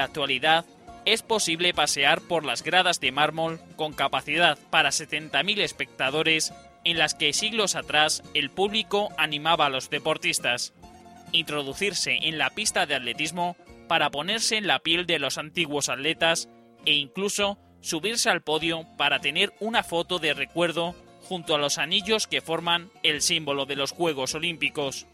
Actualidad, 0.07 0.65
es 1.05 1.23
posible 1.23 1.73
pasear 1.73 2.21
por 2.21 2.45
las 2.45 2.65
gradas 2.65 2.99
de 2.99 3.13
mármol 3.13 3.61
con 3.77 3.93
capacidad 3.93 4.59
para 4.71 4.91
70.000 4.91 5.61
espectadores 5.61 6.53
en 6.85 6.99
las 6.99 7.15
que 7.15 7.33
siglos 7.33 7.77
atrás 7.77 8.23
el 8.35 8.51
público 8.51 9.11
animaba 9.17 9.67
a 9.67 9.71
los 9.71 9.89
deportistas. 9.89 10.75
Introducirse 11.33 12.19
en 12.23 12.39
la 12.39 12.51
pista 12.51 12.87
de 12.87 12.97
atletismo 12.97 13.57
para 13.89 14.11
ponerse 14.11 14.57
en 14.57 14.67
la 14.67 14.81
piel 14.81 15.07
de 15.07 15.19
los 15.19 15.39
antiguos 15.39 15.89
atletas 15.89 16.49
e 16.85 16.95
incluso 16.95 17.59
subirse 17.81 18.31
al 18.31 18.43
podio 18.43 18.85
para 18.97 19.21
tener 19.21 19.53
una 19.61 19.85
foto 19.85 20.19
de 20.19 20.35
recuerdo 20.35 20.95
junto 21.23 21.55
a 21.55 21.59
los 21.59 21.79
anillos 21.79 22.27
que 22.27 22.41
forman 22.41 22.91
el 23.03 23.23
símbolo 23.23 23.67
de 23.67 23.77
los 23.77 23.93
Juegos 23.93 24.35
Olímpicos. 24.35 25.07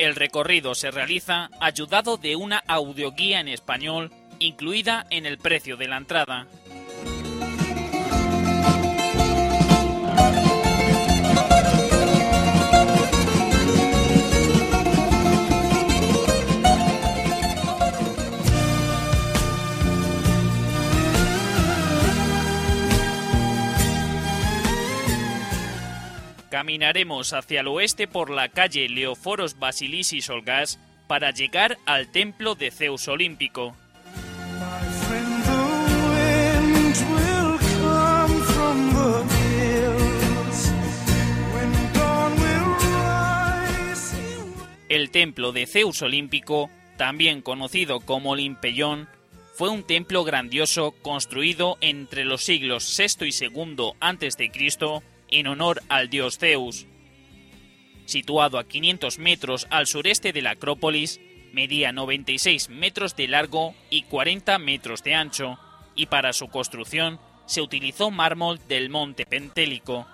El 0.00 0.16
recorrido 0.16 0.74
se 0.74 0.90
realiza 0.90 1.50
ayudado 1.60 2.16
de 2.16 2.34
una 2.34 2.64
audioguía 2.66 3.38
en 3.38 3.48
español 3.48 4.10
incluida 4.38 5.06
en 5.10 5.26
el 5.26 5.36
precio 5.36 5.76
de 5.76 5.88
la 5.88 5.98
entrada. 5.98 6.46
Caminaremos 26.50 27.32
hacia 27.32 27.60
el 27.60 27.68
oeste 27.68 28.08
por 28.08 28.28
la 28.28 28.48
calle 28.48 28.88
Leoforos 28.88 29.58
Basilisis 29.60 30.28
Olgas 30.30 30.80
para 31.06 31.30
llegar 31.30 31.78
al 31.86 32.10
templo 32.10 32.56
de 32.56 32.72
Zeus 32.72 33.06
Olímpico. 33.06 33.76
El 44.88 45.12
templo 45.12 45.52
de 45.52 45.66
Zeus 45.66 46.02
Olímpico, 46.02 46.68
también 46.96 47.42
conocido 47.42 48.00
como 48.00 48.34
Limpellón, 48.34 49.08
fue 49.54 49.68
un 49.68 49.84
templo 49.84 50.24
grandioso 50.24 50.96
construido 51.02 51.78
entre 51.80 52.24
los 52.24 52.42
siglos 52.42 52.92
VI 52.98 53.28
y 53.28 53.44
II 53.44 53.92
a.C. 54.00 54.50
en 55.30 55.46
honor 55.46 55.82
al 55.88 56.10
dios 56.10 56.38
Zeus. 56.38 56.86
Situado 58.06 58.58
a 58.58 58.64
500 58.64 59.18
metros 59.18 59.66
al 59.70 59.86
sureste 59.86 60.32
de 60.32 60.42
la 60.42 60.52
Acrópolis, 60.52 61.20
medía 61.52 61.92
96 61.92 62.68
metros 62.68 63.16
de 63.16 63.28
largo 63.28 63.74
y 63.88 64.02
40 64.02 64.58
metros 64.58 65.02
de 65.02 65.14
ancho, 65.14 65.58
y 65.94 66.06
para 66.06 66.32
su 66.32 66.48
construcción 66.48 67.20
se 67.46 67.60
utilizó 67.60 68.10
mármol 68.10 68.60
del 68.68 68.90
monte 68.90 69.26
Pentélico. 69.26 70.06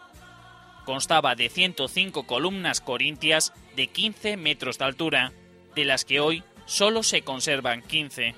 Constaba 0.85 1.35
de 1.35 1.49
105 1.49 2.27
columnas 2.27 2.81
corintias 2.81 3.53
de 3.75 3.89
15 3.89 4.37
metros 4.37 4.79
de 4.79 4.85
altura, 4.85 5.33
de 5.75 5.85
las 5.85 6.05
que 6.05 6.21
hoy 6.21 6.43
solo 6.65 7.03
se 7.03 7.23
conservan 7.23 7.83
15. 7.83 8.35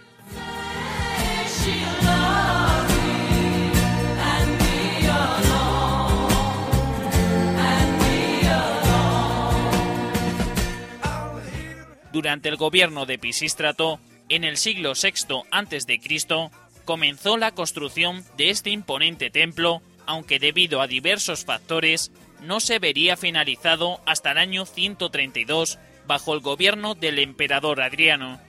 Durante 12.18 12.48
el 12.48 12.56
gobierno 12.56 13.06
de 13.06 13.16
Pisístrato, 13.16 14.00
en 14.28 14.42
el 14.42 14.56
siglo 14.56 14.94
VI 15.00 15.44
a.C., 15.52 16.50
comenzó 16.84 17.36
la 17.36 17.52
construcción 17.52 18.24
de 18.36 18.50
este 18.50 18.70
imponente 18.70 19.30
templo, 19.30 19.82
aunque 20.04 20.40
debido 20.40 20.80
a 20.80 20.88
diversos 20.88 21.44
factores 21.44 22.10
no 22.42 22.58
se 22.58 22.80
vería 22.80 23.16
finalizado 23.16 24.00
hasta 24.04 24.32
el 24.32 24.38
año 24.38 24.66
132 24.66 25.78
bajo 26.08 26.34
el 26.34 26.40
gobierno 26.40 26.96
del 26.96 27.20
emperador 27.20 27.80
Adriano. 27.80 28.40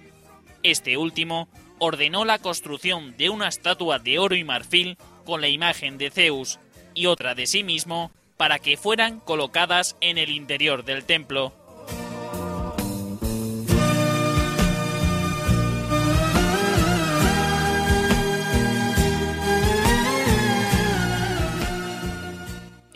Este 0.64 0.98
último 0.98 1.48
ordenó 1.78 2.26
la 2.26 2.40
construcción 2.40 3.16
de 3.18 3.30
una 3.30 3.50
estatua 3.50 4.00
de 4.00 4.18
oro 4.18 4.36
y 4.36 4.44
marfil 4.44 4.98
con 5.28 5.42
la 5.42 5.48
imagen 5.48 6.00
de 6.00 6.10
Zeus 6.10 6.60
y 6.96 7.06
otra 7.06 7.36
de 7.36 7.46
sí 7.46 7.64
mismo 7.64 8.12
para 8.36 8.58
que 8.58 8.78
fueran 8.78 9.20
colocadas 9.20 9.96
en 10.02 10.18
el 10.18 10.32
interior 10.32 10.84
del 10.84 11.06
templo. 11.06 11.54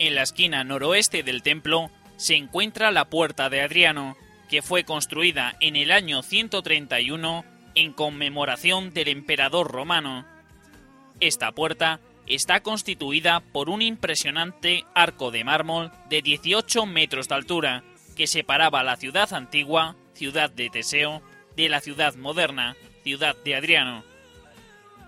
En 0.04 0.14
la 0.14 0.22
esquina 0.22 0.64
noroeste 0.64 1.22
del 1.22 1.42
templo 1.42 1.90
se 2.18 2.34
encuentra 2.34 2.90
la 2.90 3.06
Puerta 3.06 3.48
de 3.48 3.62
Adriano, 3.62 4.18
que 4.50 4.60
fue 4.60 4.84
construida 4.84 5.56
en 5.60 5.76
el 5.76 5.90
año 5.90 6.22
131 6.22 7.42
en 7.74 7.94
conmemoración 7.94 8.92
del 8.92 9.08
emperador 9.08 9.72
romano. 9.72 10.26
Esta 11.20 11.52
puerta 11.52 12.00
está 12.26 12.62
constituida 12.62 13.40
por 13.40 13.70
un 13.70 13.80
impresionante 13.80 14.84
arco 14.94 15.30
de 15.30 15.42
mármol 15.42 15.90
de 16.10 16.20
18 16.20 16.84
metros 16.84 17.28
de 17.28 17.36
altura 17.36 17.82
que 18.14 18.26
separaba 18.26 18.84
la 18.84 18.96
ciudad 18.96 19.32
antigua, 19.32 19.96
ciudad 20.12 20.50
de 20.50 20.68
Teseo, 20.68 21.22
de 21.56 21.70
la 21.70 21.80
ciudad 21.80 22.14
moderna, 22.14 22.76
ciudad 23.04 23.36
de 23.42 23.54
Adriano. 23.54 24.04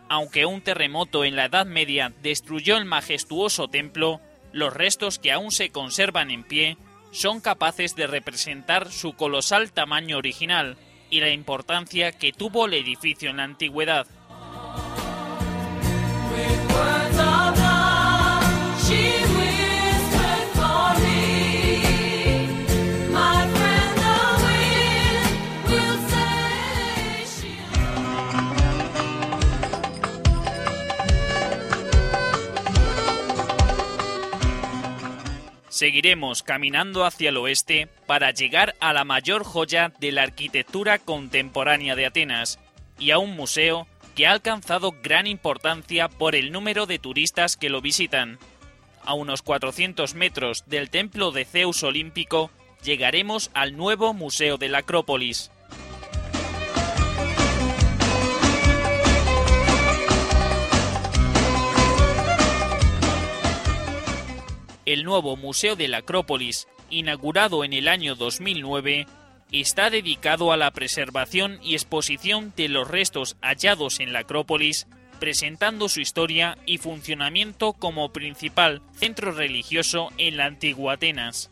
Aunque 0.08 0.46
un 0.46 0.62
terremoto 0.62 1.22
en 1.22 1.36
la 1.36 1.44
Edad 1.44 1.66
Media 1.66 2.14
destruyó 2.22 2.78
el 2.78 2.86
majestuoso 2.86 3.68
templo, 3.68 4.22
los 4.56 4.72
restos 4.72 5.18
que 5.18 5.32
aún 5.32 5.52
se 5.52 5.70
conservan 5.70 6.30
en 6.30 6.42
pie 6.42 6.78
son 7.10 7.40
capaces 7.40 7.94
de 7.94 8.06
representar 8.06 8.90
su 8.90 9.12
colosal 9.12 9.70
tamaño 9.70 10.16
original 10.16 10.78
y 11.10 11.20
la 11.20 11.28
importancia 11.28 12.12
que 12.12 12.32
tuvo 12.32 12.64
el 12.64 12.72
edificio 12.72 13.28
en 13.28 13.36
la 13.36 13.44
antigüedad. 13.44 14.06
Seguiremos 35.76 36.42
caminando 36.42 37.04
hacia 37.04 37.28
el 37.28 37.36
oeste 37.36 37.86
para 38.06 38.30
llegar 38.30 38.74
a 38.80 38.94
la 38.94 39.04
mayor 39.04 39.44
joya 39.44 39.92
de 40.00 40.10
la 40.10 40.22
arquitectura 40.22 40.98
contemporánea 40.98 41.94
de 41.94 42.06
Atenas 42.06 42.58
y 42.98 43.10
a 43.10 43.18
un 43.18 43.36
museo 43.36 43.86
que 44.14 44.26
ha 44.26 44.32
alcanzado 44.32 44.94
gran 45.02 45.26
importancia 45.26 46.08
por 46.08 46.34
el 46.34 46.50
número 46.50 46.86
de 46.86 46.98
turistas 46.98 47.58
que 47.58 47.68
lo 47.68 47.82
visitan. 47.82 48.38
A 49.04 49.12
unos 49.12 49.42
400 49.42 50.14
metros 50.14 50.64
del 50.66 50.88
templo 50.88 51.30
de 51.30 51.44
Zeus 51.44 51.82
Olímpico 51.82 52.50
llegaremos 52.82 53.50
al 53.52 53.76
nuevo 53.76 54.14
Museo 54.14 54.56
de 54.56 54.70
la 54.70 54.78
Acrópolis. 54.78 55.50
El 64.96 65.04
nuevo 65.04 65.36
Museo 65.36 65.76
de 65.76 65.88
la 65.88 65.98
Acrópolis, 65.98 66.68
inaugurado 66.88 67.64
en 67.64 67.74
el 67.74 67.86
año 67.86 68.14
2009, 68.14 69.06
está 69.52 69.90
dedicado 69.90 70.52
a 70.52 70.56
la 70.56 70.70
preservación 70.70 71.58
y 71.62 71.74
exposición 71.74 72.54
de 72.56 72.70
los 72.70 72.88
restos 72.88 73.36
hallados 73.42 74.00
en 74.00 74.14
la 74.14 74.20
Acrópolis, 74.20 74.86
presentando 75.20 75.90
su 75.90 76.00
historia 76.00 76.56
y 76.64 76.78
funcionamiento 76.78 77.74
como 77.74 78.10
principal 78.10 78.80
centro 78.94 79.32
religioso 79.32 80.08
en 80.16 80.38
la 80.38 80.46
antigua 80.46 80.94
Atenas. 80.94 81.50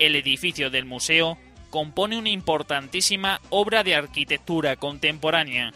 El 0.00 0.16
edificio 0.16 0.68
del 0.68 0.84
museo 0.84 1.38
compone 1.72 2.18
una 2.18 2.28
importantísima 2.28 3.40
obra 3.48 3.82
de 3.82 3.94
arquitectura 3.94 4.76
contemporánea. 4.76 5.72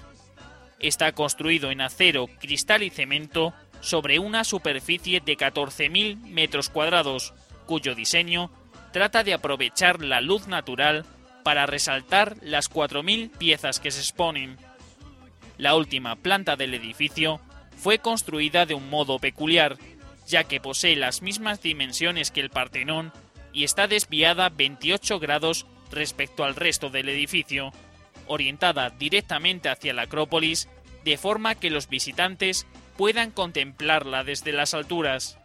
Está 0.79 1.13
construido 1.13 1.71
en 1.71 1.81
acero, 1.81 2.29
cristal 2.39 2.83
y 2.83 2.91
cemento 2.91 3.55
sobre 3.81 4.19
una 4.19 4.45
superficie 4.45 5.23
de 5.25 5.39
14.000 5.39 6.19
metros 6.19 6.69
cuadrados, 6.69 7.33
cuyo 7.65 7.95
diseño 7.95 8.51
trata 8.93 9.25
de 9.25 9.33
aprovechar 9.33 10.05
la 10.05 10.21
luz 10.21 10.49
natural 10.49 11.07
para 11.43 11.65
resaltar 11.65 12.37
las 12.43 12.71
4.000 12.71 13.31
piezas 13.31 13.81
que 13.81 13.91
se 13.91 14.01
exponen. 14.01 14.59
La 15.57 15.77
última 15.77 16.17
planta 16.17 16.57
del 16.57 16.75
edificio 16.75 17.41
fue 17.75 18.01
construida 18.01 18.67
de 18.67 18.75
un 18.75 18.91
modo 18.91 19.19
peculiar, 19.19 19.79
ya 20.27 20.45
que 20.45 20.61
posee 20.61 20.95
las 20.95 21.23
mismas 21.23 21.63
dimensiones 21.63 22.31
que 22.31 22.41
el 22.41 22.51
Partenón 22.51 23.15
y 23.55 23.65
está 23.65 23.89
desviada 23.89 24.51
28 24.51 25.19
grados 25.19 25.65
respecto 25.91 26.45
al 26.45 26.55
resto 26.55 26.91
del 26.91 27.09
edificio, 27.09 27.73
orientada 28.27 28.91
directamente 28.91 29.69
hacia 29.69 29.95
la 29.95 30.03
Acrópolis, 30.03 30.69
de 31.05 31.17
forma 31.17 31.55
que 31.55 31.71
los 31.71 31.89
visitantes 31.89 32.67
puedan 32.97 33.31
contemplarla 33.31 34.25
desde 34.25 34.53
las 34.53 34.75
alturas. 34.75 35.39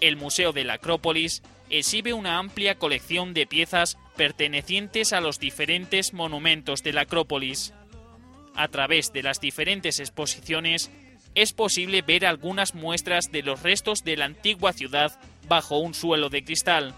El 0.00 0.16
Museo 0.16 0.52
de 0.52 0.64
la 0.64 0.74
Acrópolis 0.74 1.42
exhibe 1.70 2.12
una 2.12 2.38
amplia 2.38 2.76
colección 2.76 3.34
de 3.34 3.46
piezas 3.46 3.98
pertenecientes 4.16 5.12
a 5.12 5.20
los 5.20 5.38
diferentes 5.38 6.12
monumentos 6.12 6.82
de 6.82 6.92
la 6.92 7.02
Acrópolis. 7.02 7.74
A 8.54 8.68
través 8.68 9.12
de 9.12 9.22
las 9.22 9.40
diferentes 9.40 10.00
exposiciones 10.00 10.90
es 11.34 11.52
posible 11.52 12.00
ver 12.00 12.24
algunas 12.24 12.74
muestras 12.74 13.30
de 13.30 13.42
los 13.42 13.62
restos 13.62 14.04
de 14.04 14.16
la 14.16 14.24
antigua 14.24 14.72
ciudad 14.72 15.18
bajo 15.48 15.78
un 15.78 15.92
suelo 15.92 16.30
de 16.30 16.42
cristal, 16.42 16.94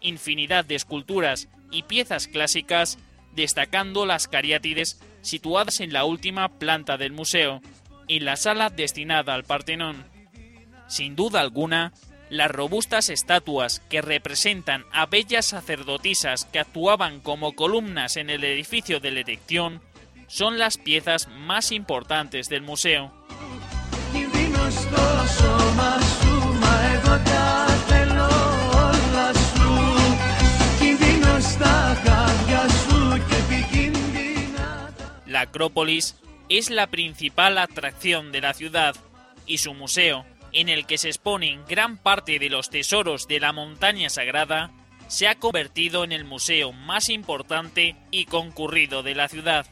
infinidad 0.00 0.64
de 0.64 0.76
esculturas 0.76 1.48
y 1.72 1.82
piezas 1.82 2.28
clásicas, 2.28 2.98
destacando 3.34 4.06
las 4.06 4.28
cariátides 4.28 5.00
situadas 5.22 5.80
en 5.80 5.92
la 5.92 6.04
última 6.04 6.58
planta 6.58 6.96
del 6.96 7.12
museo, 7.12 7.60
en 8.08 8.24
la 8.24 8.36
sala 8.36 8.70
destinada 8.70 9.34
al 9.34 9.44
Partenón. 9.44 10.04
Sin 10.88 11.16
duda 11.16 11.40
alguna, 11.40 11.92
las 12.30 12.50
robustas 12.50 13.10
estatuas 13.10 13.80
que 13.90 14.00
representan 14.00 14.84
a 14.92 15.06
bellas 15.06 15.46
sacerdotisas 15.46 16.44
que 16.44 16.60
actuaban 16.60 17.20
como 17.20 17.54
columnas 17.54 18.16
en 18.16 18.30
el 18.30 18.44
edificio 18.44 19.00
de 19.00 19.10
la 19.10 19.16
detección 19.16 19.82
son 20.28 20.58
las 20.58 20.78
piezas 20.78 21.28
más 21.28 21.72
importantes 21.72 22.48
del 22.48 22.62
museo. 22.62 23.12
La 35.26 35.40
Acrópolis 35.42 36.16
es 36.48 36.70
la 36.70 36.86
principal 36.86 37.58
atracción 37.58 38.30
de 38.30 38.40
la 38.40 38.54
ciudad 38.54 38.94
y 39.46 39.58
su 39.58 39.74
museo 39.74 40.24
en 40.51 40.69
el 40.69 40.85
que 40.85 40.97
se 40.97 41.09
exponen 41.09 41.63
gran 41.67 41.97
parte 41.97 42.39
de 42.39 42.49
los 42.49 42.69
tesoros 42.69 43.27
de 43.27 43.39
la 43.39 43.51
montaña 43.51 44.09
sagrada, 44.09 44.71
se 45.07 45.27
ha 45.27 45.35
convertido 45.35 46.03
en 46.03 46.11
el 46.11 46.25
museo 46.25 46.71
más 46.71 47.09
importante 47.09 47.95
y 48.11 48.25
concurrido 48.25 49.03
de 49.03 49.15
la 49.15 49.27
ciudad. 49.27 49.65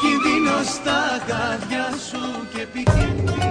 Κινδύνω 0.00 0.62
στα 0.62 1.24
χάδια 1.26 1.90
σου 2.10 2.46
Και 2.54 2.60
επικίνδυνα 2.60 3.47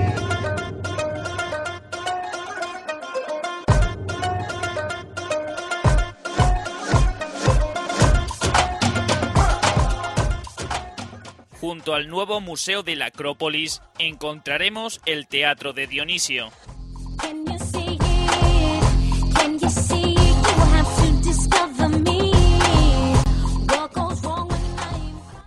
Junto 11.69 11.93
al 11.93 12.09
nuevo 12.09 12.41
Museo 12.41 12.83
de 12.83 12.97
la 12.97 13.09
Acrópolis 13.09 13.83
encontraremos 13.99 15.03
el 15.05 15.27
Teatro 15.29 15.75
de 15.75 15.87
Dionisio, 15.87 16.51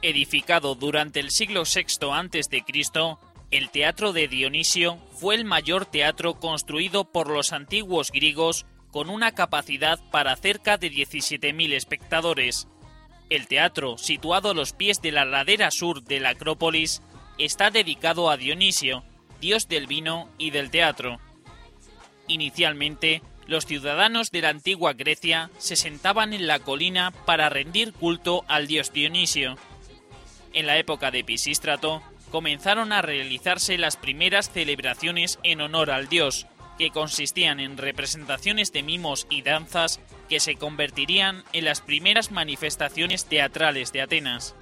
Edificado 0.03 0.75
durante 0.75 1.19
el 1.19 1.31
siglo 1.31 1.63
VI 1.63 2.11
a.C., 2.11 2.63
el 3.49 3.69
Teatro 3.71 4.13
de 4.13 4.27
Dionisio 4.27 4.99
fue 5.13 5.33
el 5.33 5.43
mayor 5.43 5.87
teatro 5.87 6.35
construido 6.35 7.11
por 7.11 7.31
los 7.31 7.51
antiguos 7.51 8.11
griegos 8.11 8.67
con 8.91 9.09
una 9.09 9.31
capacidad 9.31 9.99
para 10.11 10.35
cerca 10.35 10.77
de 10.77 10.91
17.000 10.91 11.73
espectadores. 11.73 12.67
El 13.31 13.47
teatro, 13.47 13.97
situado 13.97 14.49
a 14.49 14.53
los 14.53 14.73
pies 14.73 15.01
de 15.01 15.13
la 15.13 15.23
ladera 15.23 15.71
sur 15.71 16.03
de 16.03 16.19
la 16.19 16.31
Acrópolis, 16.31 17.01
está 17.37 17.71
dedicado 17.71 18.29
a 18.29 18.35
Dionisio, 18.35 19.05
dios 19.39 19.69
del 19.69 19.87
vino 19.87 20.27
y 20.37 20.51
del 20.51 20.69
teatro. 20.69 21.17
Inicialmente, 22.27 23.21
los 23.47 23.65
ciudadanos 23.65 24.31
de 24.31 24.41
la 24.41 24.49
antigua 24.49 24.91
Grecia 24.91 25.49
se 25.59 25.77
sentaban 25.77 26.33
en 26.33 26.45
la 26.45 26.59
colina 26.59 27.11
para 27.25 27.47
rendir 27.47 27.93
culto 27.93 28.43
al 28.49 28.67
dios 28.67 28.91
Dionisio. 28.91 29.55
En 30.51 30.67
la 30.67 30.77
época 30.77 31.09
de 31.09 31.23
Pisístrato, 31.23 32.03
comenzaron 32.31 32.91
a 32.91 33.01
realizarse 33.01 33.77
las 33.77 33.95
primeras 33.95 34.51
celebraciones 34.51 35.39
en 35.43 35.61
honor 35.61 35.91
al 35.91 36.09
dios, 36.09 36.47
que 36.81 36.89
consistían 36.89 37.59
en 37.59 37.77
representaciones 37.77 38.73
de 38.73 38.81
mimos 38.81 39.27
y 39.29 39.43
danzas 39.43 39.99
que 40.27 40.39
se 40.39 40.55
convertirían 40.55 41.43
en 41.53 41.65
las 41.65 41.79
primeras 41.79 42.31
manifestaciones 42.31 43.25
teatrales 43.25 43.91
de 43.91 44.01
Atenas. 44.01 44.55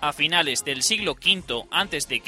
A 0.00 0.12
finales 0.14 0.64
del 0.64 0.82
siglo 0.82 1.16
V 1.22 1.66
a.C., 1.70 2.22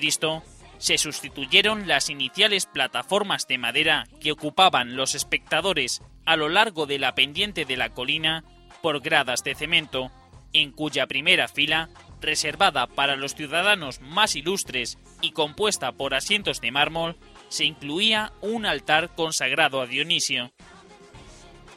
se 0.76 0.98
sustituyeron 0.98 1.88
las 1.88 2.10
iniciales 2.10 2.66
plataformas 2.66 3.48
de 3.48 3.56
madera 3.56 4.06
que 4.20 4.32
ocupaban 4.32 4.96
los 4.96 5.14
espectadores 5.14 6.02
a 6.26 6.36
lo 6.36 6.50
largo 6.50 6.84
de 6.84 6.98
la 6.98 7.14
pendiente 7.14 7.64
de 7.64 7.78
la 7.78 7.88
colina 7.88 8.44
por 8.82 9.00
gradas 9.00 9.42
de 9.42 9.54
cemento, 9.54 10.12
en 10.60 10.72
cuya 10.72 11.06
primera 11.06 11.48
fila, 11.48 11.90
reservada 12.20 12.86
para 12.86 13.16
los 13.16 13.34
ciudadanos 13.34 14.00
más 14.00 14.36
ilustres 14.36 14.98
y 15.20 15.32
compuesta 15.32 15.92
por 15.92 16.14
asientos 16.14 16.60
de 16.60 16.70
mármol, 16.70 17.16
se 17.48 17.64
incluía 17.64 18.32
un 18.40 18.66
altar 18.66 19.14
consagrado 19.14 19.80
a 19.80 19.86
Dionisio. 19.86 20.50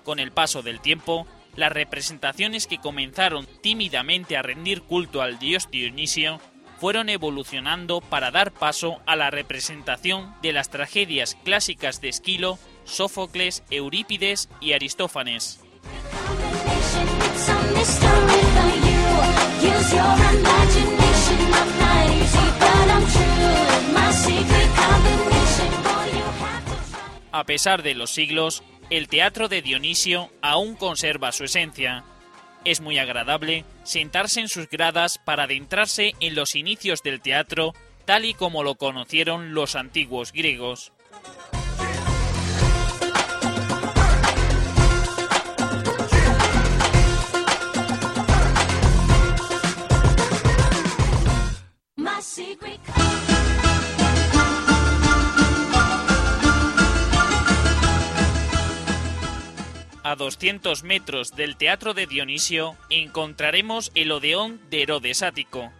Con 0.03 0.19
el 0.19 0.31
paso 0.31 0.61
del 0.61 0.79
tiempo, 0.79 1.27
las 1.55 1.71
representaciones 1.71 2.67
que 2.67 2.79
comenzaron 2.79 3.47
tímidamente 3.61 4.37
a 4.37 4.41
rendir 4.41 4.81
culto 4.81 5.21
al 5.21 5.39
dios 5.39 5.69
Dionisio 5.69 6.39
fueron 6.79 7.09
evolucionando 7.09 7.99
para 7.99 8.31
dar 8.31 8.53
paso 8.53 9.01
a 9.05 9.17
la 9.17 9.29
representación 9.29 10.33
de 10.41 10.53
las 10.53 10.69
tragedias 10.69 11.35
clásicas 11.43 11.99
de 11.99 12.07
Esquilo, 12.07 12.57
Sófocles, 12.85 13.63
Eurípides 13.69 14.47
y 14.61 14.71
Aristófanes. 14.71 15.59
A 27.31 27.43
pesar 27.45 27.83
de 27.83 27.95
los 27.95 28.09
siglos, 28.09 28.63
el 28.89 29.07
teatro 29.07 29.47
de 29.47 29.61
Dionisio 29.61 30.29
aún 30.41 30.75
conserva 30.75 31.31
su 31.31 31.45
esencia. 31.45 32.03
Es 32.65 32.81
muy 32.81 32.97
agradable 32.97 33.63
sentarse 33.83 34.41
en 34.41 34.49
sus 34.49 34.67
gradas 34.69 35.17
para 35.17 35.43
adentrarse 35.43 36.15
en 36.19 36.35
los 36.35 36.55
inicios 36.55 37.01
del 37.01 37.21
teatro 37.21 37.73
tal 38.05 38.25
y 38.25 38.33
como 38.33 38.63
lo 38.63 38.75
conocieron 38.75 39.53
los 39.53 39.75
antiguos 39.75 40.33
griegos. 40.33 40.91
a 60.09 60.15
200 60.15 60.81
metros 60.81 61.35
del 61.35 61.55
Teatro 61.55 61.93
de 61.93 62.07
Dionisio, 62.07 62.75
encontraremos 62.89 63.91
el 63.93 64.11
Odeón 64.11 64.59
de 64.71 64.81
Herodes 64.81 65.21
Ático. 65.21 65.71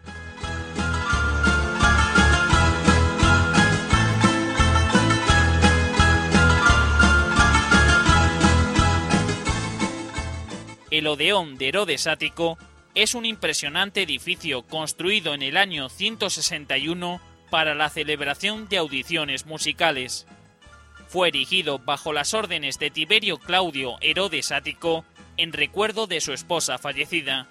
El 10.92 11.08
Odeón 11.08 11.58
de 11.58 11.70
Herodes 11.70 12.06
Ático 12.06 12.60
es 13.02 13.16
un 13.16 13.26
impresionante 13.26 14.02
edificio 14.02 14.64
construido 14.64 15.34
en 15.34 15.42
el 15.42 15.56
año 15.56 15.88
161 15.88 17.22
para 17.50 17.74
la 17.74 17.90
celebración 17.90 18.68
de 18.68 18.78
audiciones 18.78 19.46
musicales. 19.46 20.28
Fue 21.08 21.30
erigido 21.30 21.80
bajo 21.80 22.12
las 22.12 22.34
órdenes 22.34 22.78
de 22.78 22.92
Tiberio 22.92 23.38
Claudio 23.38 23.96
Herodes 24.02 24.52
Ático 24.52 25.06
en 25.38 25.54
recuerdo 25.54 26.08
de 26.08 26.20
su 26.20 26.34
esposa 26.34 26.78
fallecida. 26.78 27.48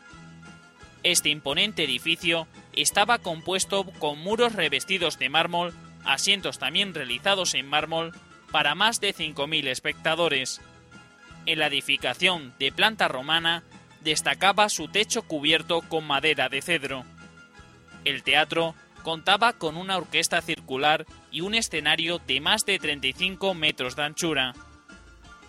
Este 1.02 1.30
imponente 1.30 1.82
edificio 1.82 2.46
estaba 2.74 3.16
compuesto 3.16 3.84
con 3.98 4.18
muros 4.18 4.52
revestidos 4.52 5.18
de 5.18 5.30
mármol, 5.30 5.72
asientos 6.04 6.58
también 6.58 6.92
realizados 6.92 7.54
en 7.54 7.66
mármol, 7.66 8.12
para 8.52 8.74
más 8.74 9.00
de 9.00 9.14
5.000 9.14 9.68
espectadores. 9.68 10.60
En 11.46 11.58
la 11.58 11.68
edificación 11.68 12.52
de 12.58 12.70
planta 12.70 13.08
romana 13.08 13.62
destacaba 14.00 14.68
su 14.68 14.88
techo 14.88 15.22
cubierto 15.22 15.82
con 15.82 16.06
madera 16.06 16.48
de 16.48 16.62
cedro. 16.62 17.04
El 18.04 18.22
teatro 18.22 18.74
contaba 19.02 19.52
con 19.54 19.76
una 19.76 19.96
orquesta 19.96 20.40
circular 20.42 21.06
y 21.30 21.40
un 21.40 21.54
escenario 21.54 22.18
de 22.18 22.40
más 22.40 22.64
de 22.64 22.78
35 22.78 23.54
metros 23.54 23.96
de 23.96 24.04
anchura. 24.04 24.54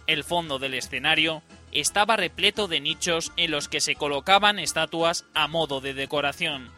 El 0.07 0.23
fondo 0.23 0.59
del 0.59 0.73
escenario 0.73 1.43
estaba 1.71 2.15
repleto 2.15 2.67
de 2.67 2.79
nichos 2.79 3.31
en 3.37 3.51
los 3.51 3.67
que 3.67 3.79
se 3.79 3.95
colocaban 3.95 4.59
estatuas 4.59 5.25
a 5.33 5.47
modo 5.47 5.81
de 5.81 5.93
decoración. 5.93 6.71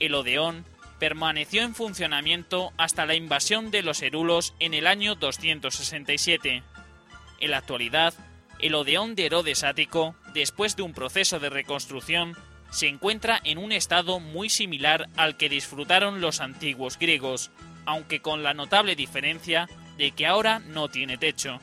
El 0.00 0.14
Odeón 0.14 0.64
permaneció 1.00 1.62
en 1.62 1.74
funcionamiento 1.74 2.72
hasta 2.76 3.06
la 3.06 3.16
invasión 3.16 3.70
de 3.72 3.82
los 3.82 4.02
Herulos 4.02 4.54
en 4.60 4.74
el 4.74 4.86
año 4.86 5.16
267. 5.16 6.62
En 7.40 7.50
la 7.50 7.56
actualidad, 7.56 8.14
el 8.60 8.74
Odeón 8.74 9.14
de 9.14 9.26
Herodes 9.26 9.64
Ático, 9.64 10.14
después 10.34 10.76
de 10.76 10.82
un 10.82 10.92
proceso 10.92 11.40
de 11.40 11.48
reconstrucción, 11.48 12.36
se 12.70 12.86
encuentra 12.86 13.40
en 13.42 13.56
un 13.56 13.72
estado 13.72 14.20
muy 14.20 14.50
similar 14.50 15.08
al 15.16 15.38
que 15.38 15.48
disfrutaron 15.48 16.20
los 16.20 16.40
antiguos 16.40 16.98
griegos, 16.98 17.50
aunque 17.86 18.20
con 18.20 18.42
la 18.42 18.52
notable 18.52 18.94
diferencia 18.94 19.68
de 19.96 20.12
que 20.12 20.26
ahora 20.26 20.58
no 20.58 20.88
tiene 20.88 21.16
techo. 21.16 21.60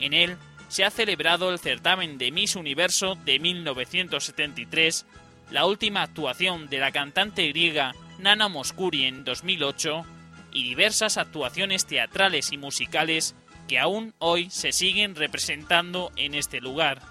En 0.00 0.14
él 0.14 0.36
se 0.68 0.84
ha 0.84 0.90
celebrado 0.90 1.50
el 1.50 1.58
certamen 1.58 2.16
de 2.16 2.32
Miss 2.32 2.56
Universo 2.56 3.16
de 3.24 3.38
1973, 3.38 5.06
la 5.50 5.66
última 5.66 6.02
actuación 6.02 6.68
de 6.68 6.78
la 6.78 6.92
cantante 6.92 7.48
griega 7.48 7.94
Nana 8.18 8.48
Mouskouri 8.48 9.04
en 9.04 9.24
2008 9.24 10.04
y 10.52 10.64
diversas 10.64 11.16
actuaciones 11.16 11.86
teatrales 11.86 12.52
y 12.52 12.58
musicales 12.58 13.34
que 13.66 13.78
aún 13.78 14.14
hoy 14.18 14.50
se 14.50 14.72
siguen 14.72 15.14
representando 15.14 16.10
en 16.16 16.34
este 16.34 16.60
lugar. 16.60 17.02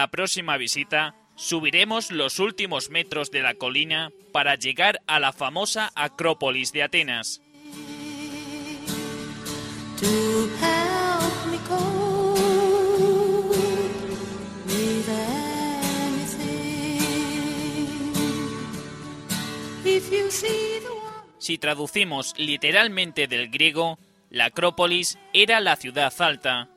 La 0.00 0.08
próxima 0.10 0.56
visita, 0.56 1.14
subiremos 1.36 2.10
los 2.10 2.38
últimos 2.38 2.88
metros 2.88 3.30
de 3.30 3.42
la 3.42 3.52
colina 3.52 4.10
para 4.32 4.54
llegar 4.54 5.02
a 5.06 5.20
la 5.20 5.34
famosa 5.34 5.92
Acrópolis 5.94 6.72
de 6.72 6.82
Atenas. 6.82 7.42
Si 21.38 21.58
traducimos 21.58 22.32
literalmente 22.38 23.26
del 23.26 23.50
griego, 23.50 23.98
la 24.30 24.46
Acrópolis 24.46 25.18
era 25.34 25.60
la 25.60 25.76
ciudad 25.76 26.10
alta, 26.20 26.69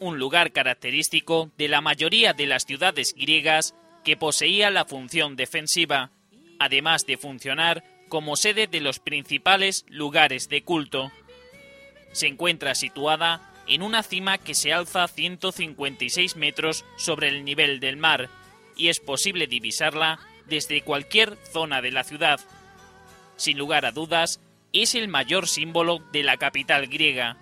un 0.00 0.18
lugar 0.18 0.52
característico 0.52 1.50
de 1.58 1.68
la 1.68 1.80
mayoría 1.80 2.32
de 2.32 2.46
las 2.46 2.64
ciudades 2.64 3.14
griegas 3.16 3.74
que 4.04 4.16
poseía 4.16 4.70
la 4.70 4.84
función 4.84 5.36
defensiva, 5.36 6.10
además 6.58 7.06
de 7.06 7.16
funcionar 7.16 7.84
como 8.08 8.36
sede 8.36 8.66
de 8.66 8.80
los 8.80 9.00
principales 9.00 9.84
lugares 9.88 10.48
de 10.48 10.62
culto. 10.62 11.12
Se 12.12 12.26
encuentra 12.26 12.74
situada 12.74 13.52
en 13.66 13.82
una 13.82 14.02
cima 14.02 14.38
que 14.38 14.54
se 14.54 14.72
alza 14.72 15.06
156 15.08 16.36
metros 16.36 16.84
sobre 16.96 17.28
el 17.28 17.44
nivel 17.44 17.80
del 17.80 17.96
mar 17.96 18.30
y 18.76 18.88
es 18.88 19.00
posible 19.00 19.46
divisarla 19.46 20.18
desde 20.46 20.82
cualquier 20.82 21.36
zona 21.52 21.82
de 21.82 21.90
la 21.90 22.04
ciudad. 22.04 22.40
Sin 23.36 23.58
lugar 23.58 23.84
a 23.84 23.92
dudas, 23.92 24.40
es 24.72 24.94
el 24.94 25.08
mayor 25.08 25.48
símbolo 25.48 25.98
de 26.12 26.22
la 26.22 26.36
capital 26.36 26.86
griega. 26.86 27.36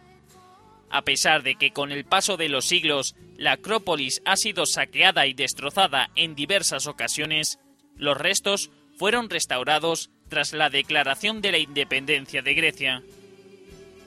A 0.91 1.03
pesar 1.03 1.43
de 1.43 1.57
que 1.57 1.73
con 1.73 1.93
el 1.93 2.05
paso 2.05 2.37
de 2.37 2.49
los 2.49 2.65
siglos 2.65 3.15
la 3.37 3.53
Acrópolis 3.53 4.23
ha 4.25 4.37
sido 4.37 4.67
saqueada 4.67 5.27
y 5.27 5.35
destrozada 5.35 6.11
en 6.15 6.35
diversas 6.35 6.87
ocasiones, 6.87 7.59
los 7.97 8.17
restos 8.17 8.71
fueron 8.97 9.29
restaurados 9.29 10.11
tras 10.29 10.53
la 10.53 10.71
declaración 10.71 11.41
de 11.41 11.53
la 11.53 11.59
independencia 11.59 12.43
de 12.43 12.55
Grecia. 12.55 13.03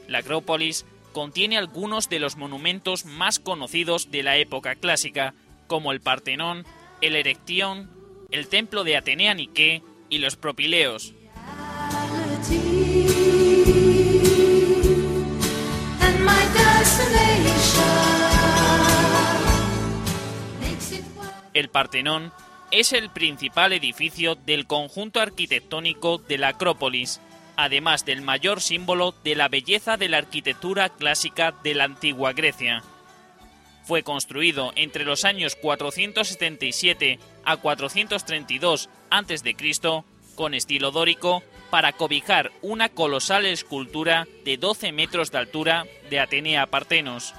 La 0.07 0.19
Acrópolis 0.19 0.85
contiene 1.13 1.57
algunos 1.57 2.09
de 2.09 2.19
los 2.19 2.37
monumentos 2.37 3.05
más 3.05 3.39
conocidos 3.39 4.11
de 4.11 4.23
la 4.23 4.37
época 4.37 4.75
clásica, 4.75 5.33
como 5.67 5.91
el 5.91 6.01
Partenón, 6.01 6.65
el 7.01 7.15
Erectión, 7.15 7.89
el 8.31 8.47
Templo 8.47 8.83
de 8.83 8.97
Atenea 8.97 9.33
Nike 9.33 9.83
y 10.09 10.17
los 10.19 10.35
Propileos. 10.35 11.13
El 21.59 21.67
Partenón 21.67 22.31
es 22.71 22.93
el 22.93 23.09
principal 23.09 23.73
edificio 23.73 24.35
del 24.35 24.65
conjunto 24.65 25.19
arquitectónico 25.19 26.17
de 26.17 26.37
la 26.37 26.49
Acrópolis, 26.49 27.19
además 27.57 28.05
del 28.05 28.21
mayor 28.21 28.61
símbolo 28.61 29.13
de 29.25 29.35
la 29.35 29.49
belleza 29.49 29.97
de 29.97 30.07
la 30.07 30.19
arquitectura 30.19 30.87
clásica 30.87 31.53
de 31.61 31.75
la 31.75 31.83
antigua 31.83 32.31
Grecia. 32.31 32.81
Fue 33.83 34.03
construido 34.03 34.71
entre 34.77 35.03
los 35.03 35.25
años 35.25 35.57
477 35.57 37.19
a 37.43 37.57
432 37.57 38.89
a.C. 39.09 39.55
con 40.35 40.53
estilo 40.53 40.91
dórico 40.91 41.43
para 41.69 41.91
cobijar 41.91 42.53
una 42.61 42.87
colosal 42.87 43.45
escultura 43.45 44.29
de 44.45 44.55
12 44.55 44.93
metros 44.93 45.29
de 45.31 45.39
altura 45.39 45.85
de 46.09 46.21
Atenea 46.21 46.67
Partenos. 46.67 47.33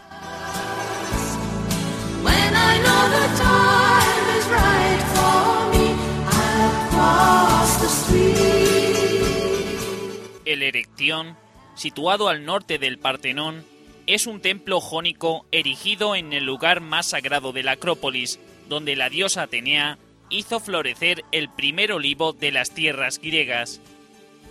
El 10.45 10.63
Erectión, 10.63 11.37
situado 11.75 12.29
al 12.29 12.45
norte 12.45 12.79
del 12.79 12.99
Partenón, 12.99 13.65
es 14.07 14.27
un 14.27 14.41
templo 14.41 14.81
jónico 14.81 15.47
erigido 15.53 16.17
en 16.17 16.33
el 16.33 16.45
lugar 16.45 16.81
más 16.81 17.11
sagrado 17.11 17.53
de 17.53 17.63
la 17.63 17.73
Acrópolis, 17.73 18.41
donde 18.69 18.97
la 18.97 19.09
diosa 19.09 19.43
Atenea 19.43 19.99
hizo 20.29 20.61
florecer 20.61 21.25
el 21.33 21.49
primer 21.49 21.93
olivo 21.93 22.33
de 22.33 22.53
las 22.53 22.73
tierras 22.73 23.19
griegas. 23.19 23.81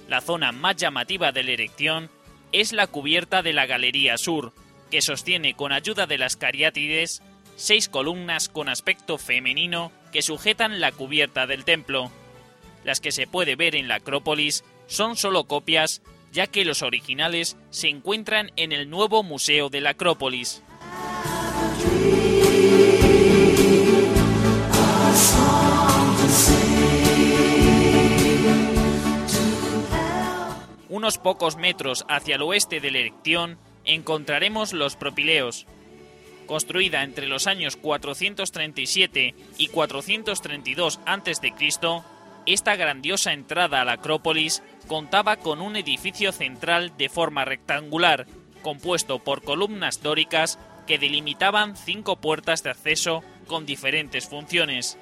La 0.08 0.22
zona 0.22 0.52
más 0.52 0.76
llamativa 0.78 1.32
del 1.32 1.50
Erectión 1.50 2.10
es 2.52 2.74
la 2.74 2.88
cubierta 2.88 3.42
de 3.42 3.54
la 3.54 3.66
Galería 3.66 4.18
Sur, 4.18 4.54
que 4.90 5.02
sostiene 5.02 5.54
con 5.54 5.72
ayuda 5.72 6.08
de 6.08 6.18
las 6.18 6.36
cariátides 6.36 7.22
seis 7.60 7.90
columnas 7.90 8.48
con 8.48 8.70
aspecto 8.70 9.18
femenino 9.18 9.92
que 10.14 10.22
sujetan 10.22 10.80
la 10.80 10.92
cubierta 10.94 11.46
del 11.46 11.66
templo. 11.66 12.10
Las 12.84 13.00
que 13.00 13.12
se 13.12 13.28
puede 13.28 13.56
ver 13.56 13.76
en 13.76 13.88
la 13.88 13.96
Acrópolis 13.96 14.64
son 14.88 15.16
solo 15.16 15.46
copias, 15.46 16.02
ya 16.32 16.48
que 16.48 16.66
los 16.66 16.82
originales 16.82 17.58
se 17.70 17.90
encuentran 17.90 18.52
en 18.56 18.72
el 18.72 18.90
nuevo 18.90 19.24
Museo 19.24 19.70
de 19.70 19.82
la 19.82 19.92
Acrópolis. 19.92 20.64
Unos 30.90 31.18
pocos 31.18 31.56
metros 31.56 32.04
hacia 32.10 32.36
el 32.36 32.42
oeste 32.42 32.80
del 32.80 32.96
Erectión 32.96 33.58
encontraremos 33.86 34.74
los 34.74 34.96
Propileos. 34.96 35.66
Construida 36.46 37.04
entre 37.04 37.28
los 37.28 37.48
años 37.48 37.76
437 37.78 39.36
y 39.58 39.68
432 39.68 41.00
a.C., 41.06 41.54
esta 42.54 42.76
grandiosa 42.76 43.34
entrada 43.34 43.82
a 43.82 43.86
la 43.86 43.94
Acrópolis 43.94 44.64
contaba 44.88 45.36
con 45.38 45.62
un 45.62 45.76
edificio 45.76 46.32
central 46.32 46.94
de 46.98 47.08
forma 47.08 47.46
rectangular, 47.46 48.26
compuesto 48.64 49.20
por 49.20 49.44
columnas 49.44 50.02
dóricas 50.02 50.58
que 50.88 50.98
delimitaban 50.98 51.78
cinco 51.78 52.16
puertas 52.16 52.64
de 52.64 52.72
acceso 52.72 53.24
con 53.46 53.68
diferentes 53.68 54.28
funciones. 54.28 54.98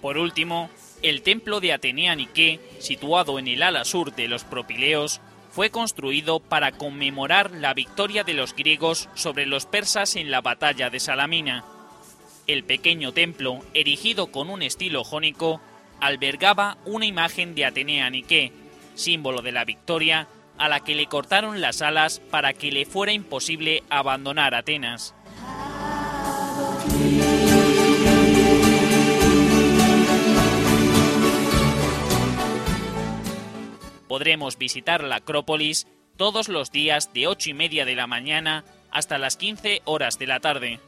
Por 0.00 0.16
último, 0.16 0.70
el 1.02 1.22
templo 1.22 1.60
de 1.60 1.72
Atenea 1.72 2.14
Nike, 2.14 2.60
situado 2.78 3.38
en 3.38 3.48
el 3.48 3.62
ala 3.62 3.84
sur 3.84 4.14
de 4.14 4.28
los 4.28 4.44
Propileos, 4.44 5.20
fue 5.52 5.70
construido 5.70 6.40
para 6.40 6.72
conmemorar 6.72 7.50
la 7.50 7.74
victoria 7.74 8.24
de 8.24 8.32
los 8.32 8.56
griegos 8.56 9.10
sobre 9.14 9.44
los 9.44 9.66
persas 9.66 10.16
en 10.16 10.30
la 10.30 10.40
batalla 10.40 10.88
de 10.88 10.98
Salamina. 10.98 11.64
El 12.46 12.64
pequeño 12.64 13.12
templo, 13.12 13.60
erigido 13.74 14.32
con 14.32 14.48
un 14.48 14.62
estilo 14.62 15.04
jónico, 15.04 15.60
albergaba 16.00 16.78
una 16.86 17.04
imagen 17.04 17.54
de 17.54 17.66
Atenea 17.66 18.08
Nike, 18.08 18.52
símbolo 18.94 19.42
de 19.42 19.52
la 19.52 19.66
victoria, 19.66 20.26
a 20.56 20.68
la 20.68 20.80
que 20.80 20.94
le 20.94 21.06
cortaron 21.06 21.60
las 21.60 21.82
alas 21.82 22.20
para 22.30 22.54
que 22.54 22.72
le 22.72 22.86
fuera 22.86 23.12
imposible 23.12 23.82
abandonar 23.90 24.54
Atenas. 24.54 25.14
Podremos 34.12 34.58
visitar 34.58 35.02
la 35.04 35.16
Acrópolis 35.16 35.86
todos 36.18 36.50
los 36.50 36.70
días 36.70 37.14
de 37.14 37.26
8 37.26 37.48
y 37.48 37.54
media 37.54 37.86
de 37.86 37.94
la 37.94 38.06
mañana 38.06 38.62
hasta 38.90 39.16
las 39.16 39.38
15 39.38 39.80
horas 39.86 40.18
de 40.18 40.26
la 40.26 40.38
tarde. 40.38 40.80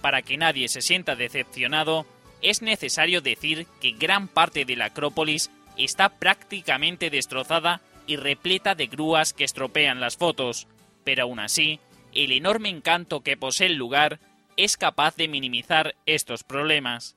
Para 0.00 0.22
que 0.22 0.36
nadie 0.36 0.66
se 0.66 0.82
sienta 0.82 1.14
decepcionado, 1.14 2.04
es 2.42 2.62
necesario 2.62 3.20
decir 3.20 3.68
que 3.80 3.92
gran 3.92 4.26
parte 4.26 4.64
de 4.64 4.74
la 4.74 4.86
Acrópolis 4.86 5.52
está 5.76 6.08
prácticamente 6.18 7.10
destrozada 7.10 7.80
y 8.08 8.16
repleta 8.16 8.74
de 8.74 8.88
grúas 8.88 9.32
que 9.32 9.44
estropean 9.44 10.00
las 10.00 10.16
fotos, 10.16 10.66
pero 11.04 11.22
aún 11.22 11.38
así, 11.38 11.78
el 12.12 12.32
enorme 12.32 12.70
encanto 12.70 13.20
que 13.20 13.36
posee 13.36 13.68
el 13.68 13.76
lugar 13.76 14.18
es 14.56 14.76
capaz 14.76 15.14
de 15.14 15.28
minimizar 15.28 15.94
estos 16.06 16.42
problemas. 16.42 17.14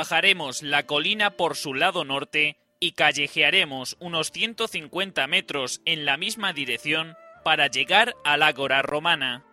Bajaremos 0.00 0.62
la 0.62 0.86
colina 0.86 1.32
por 1.32 1.56
su 1.56 1.74
lado 1.74 2.06
norte 2.06 2.56
y 2.80 2.92
callejearemos 2.92 3.98
unos 4.00 4.30
150 4.30 5.26
metros 5.26 5.82
en 5.84 6.06
la 6.06 6.16
misma 6.16 6.54
dirección 6.54 7.16
para 7.44 7.66
llegar 7.66 8.16
al 8.24 8.42
ágora 8.42 8.80
romana. 8.80 9.44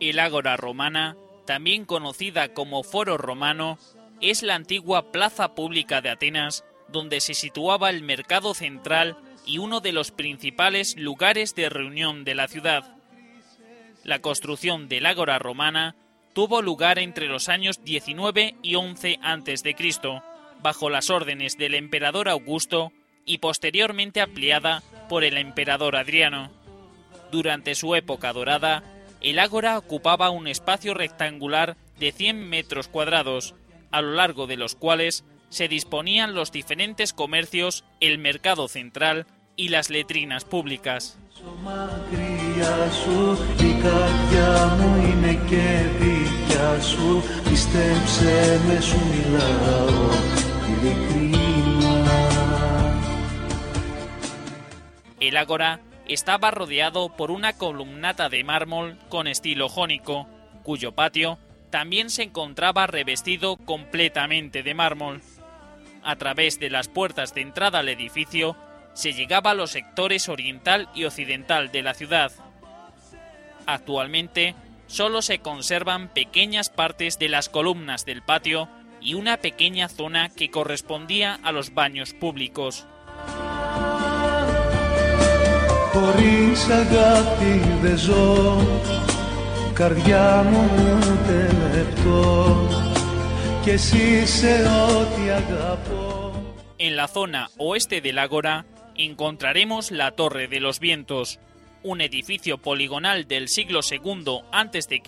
El 0.00 0.18
ágora 0.18 0.56
romana, 0.56 1.16
también 1.46 1.84
conocida 1.84 2.52
como 2.52 2.82
Foro 2.82 3.16
Romano, 3.16 3.78
es 4.20 4.42
la 4.42 4.56
antigua 4.56 5.12
plaza 5.12 5.54
pública 5.54 6.00
de 6.00 6.10
Atenas 6.10 6.64
donde 6.88 7.20
se 7.20 7.34
situaba 7.34 7.90
el 7.90 8.02
mercado 8.02 8.54
central 8.54 9.16
y 9.50 9.58
uno 9.58 9.80
de 9.80 9.90
los 9.90 10.12
principales 10.12 10.96
lugares 10.96 11.56
de 11.56 11.68
reunión 11.68 12.22
de 12.22 12.36
la 12.36 12.46
ciudad. 12.46 12.94
La 14.04 14.20
construcción 14.20 14.88
del 14.88 15.06
Ágora 15.06 15.40
Romana 15.40 15.96
tuvo 16.34 16.62
lugar 16.62 17.00
entre 17.00 17.26
los 17.26 17.48
años 17.48 17.82
19 17.82 18.54
y 18.62 18.76
11 18.76 19.18
a.C., 19.20 19.74
bajo 20.62 20.88
las 20.88 21.10
órdenes 21.10 21.58
del 21.58 21.74
emperador 21.74 22.28
Augusto 22.28 22.92
y 23.24 23.38
posteriormente 23.38 24.20
ampliada 24.20 24.84
por 25.08 25.24
el 25.24 25.36
emperador 25.36 25.96
Adriano. 25.96 26.52
Durante 27.32 27.74
su 27.74 27.96
época 27.96 28.32
dorada, 28.32 28.84
el 29.20 29.40
ágora 29.40 29.78
ocupaba 29.78 30.30
un 30.30 30.46
espacio 30.46 30.94
rectangular 30.94 31.76
de 31.98 32.12
100 32.12 32.48
metros 32.48 32.86
cuadrados, 32.86 33.56
a 33.90 34.00
lo 34.00 34.12
largo 34.12 34.46
de 34.46 34.56
los 34.56 34.76
cuales 34.76 35.24
se 35.48 35.66
disponían 35.66 36.36
los 36.36 36.52
diferentes 36.52 37.12
comercios, 37.12 37.82
el 37.98 38.18
mercado 38.18 38.68
central 38.68 39.26
y 39.60 39.68
las 39.68 39.90
letrinas 39.90 40.46
públicas. 40.46 41.18
El 55.20 55.36
ágora 55.36 55.80
estaba 56.08 56.50
rodeado 56.50 57.14
por 57.14 57.30
una 57.30 57.52
columnata 57.52 58.30
de 58.30 58.42
mármol 58.44 58.96
con 59.10 59.26
estilo 59.26 59.68
jónico, 59.68 60.26
cuyo 60.62 60.92
patio 60.92 61.38
también 61.68 62.08
se 62.08 62.22
encontraba 62.22 62.86
revestido 62.86 63.58
completamente 63.58 64.62
de 64.62 64.72
mármol. 64.72 65.20
A 66.02 66.16
través 66.16 66.58
de 66.58 66.70
las 66.70 66.88
puertas 66.88 67.34
de 67.34 67.42
entrada 67.42 67.80
al 67.80 67.90
edificio 67.90 68.56
se 68.94 69.12
llegaba 69.12 69.52
a 69.52 69.54
los 69.54 69.70
sectores 69.70 70.28
oriental 70.28 70.88
y 70.94 71.04
occidental 71.04 71.70
de 71.72 71.82
la 71.82 71.94
ciudad. 71.94 72.32
Actualmente 73.66 74.54
solo 74.86 75.22
se 75.22 75.38
conservan 75.38 76.08
pequeñas 76.08 76.68
partes 76.70 77.18
de 77.18 77.28
las 77.28 77.48
columnas 77.48 78.04
del 78.04 78.22
patio 78.22 78.68
y 79.00 79.14
una 79.14 79.36
pequeña 79.38 79.88
zona 79.88 80.28
que 80.28 80.50
correspondía 80.50 81.38
a 81.42 81.52
los 81.52 81.72
baños 81.74 82.12
públicos. 82.12 82.86
En 96.78 96.96
la 96.96 97.08
zona 97.08 97.50
oeste 97.58 98.00
del 98.00 98.18
Ágora 98.18 98.64
encontraremos 99.04 99.90
la 99.90 100.10
Torre 100.12 100.46
de 100.48 100.60
los 100.60 100.78
Vientos, 100.78 101.38
un 101.82 102.00
edificio 102.00 102.58
poligonal 102.58 103.26
del 103.26 103.48
siglo 103.48 103.80
II 103.88 104.40
a.C. 104.52 105.02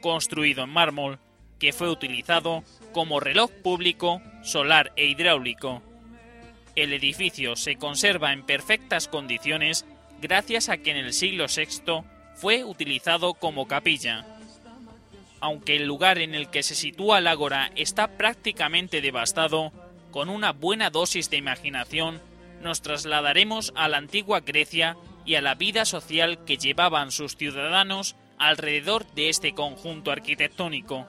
construido 0.00 0.64
en 0.64 0.70
mármol, 0.70 1.18
que 1.58 1.72
fue 1.72 1.88
utilizado 1.88 2.64
como 2.92 3.20
reloj 3.20 3.50
público, 3.62 4.20
solar 4.42 4.92
e 4.96 5.06
hidráulico. 5.06 5.82
El 6.74 6.92
edificio 6.92 7.56
se 7.56 7.76
conserva 7.76 8.32
en 8.32 8.44
perfectas 8.44 9.08
condiciones 9.08 9.84
gracias 10.20 10.68
a 10.68 10.78
que 10.78 10.90
en 10.90 10.96
el 10.96 11.12
siglo 11.12 11.46
VI 11.46 12.02
fue 12.34 12.64
utilizado 12.64 13.34
como 13.34 13.68
capilla. 13.68 14.24
Aunque 15.40 15.76
el 15.76 15.86
lugar 15.86 16.18
en 16.18 16.34
el 16.34 16.50
que 16.50 16.64
se 16.64 16.74
sitúa 16.74 17.18
el 17.18 17.28
ágora 17.28 17.70
está 17.76 18.08
prácticamente 18.16 19.00
devastado, 19.00 19.72
con 20.10 20.28
una 20.28 20.52
buena 20.52 20.90
dosis 20.90 21.30
de 21.30 21.36
imaginación 21.36 22.20
nos 22.62 22.82
trasladaremos 22.82 23.72
a 23.76 23.88
la 23.88 23.98
antigua 23.98 24.40
Grecia 24.40 24.96
y 25.24 25.34
a 25.34 25.42
la 25.42 25.54
vida 25.54 25.84
social 25.84 26.44
que 26.44 26.56
llevaban 26.56 27.10
sus 27.10 27.36
ciudadanos 27.36 28.16
alrededor 28.38 29.06
de 29.14 29.28
este 29.28 29.52
conjunto 29.52 30.10
arquitectónico. 30.10 31.06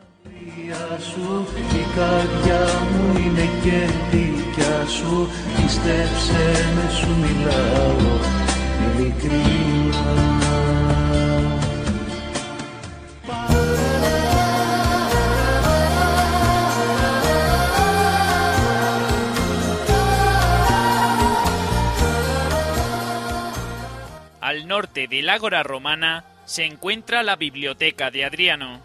Norte 24.69 25.07
del 25.07 25.29
ágora 25.29 25.63
romana 25.63 26.25
se 26.45 26.63
encuentra 26.63 27.23
la 27.23 27.35
biblioteca 27.35 28.11
de 28.11 28.23
Adriano. 28.23 28.79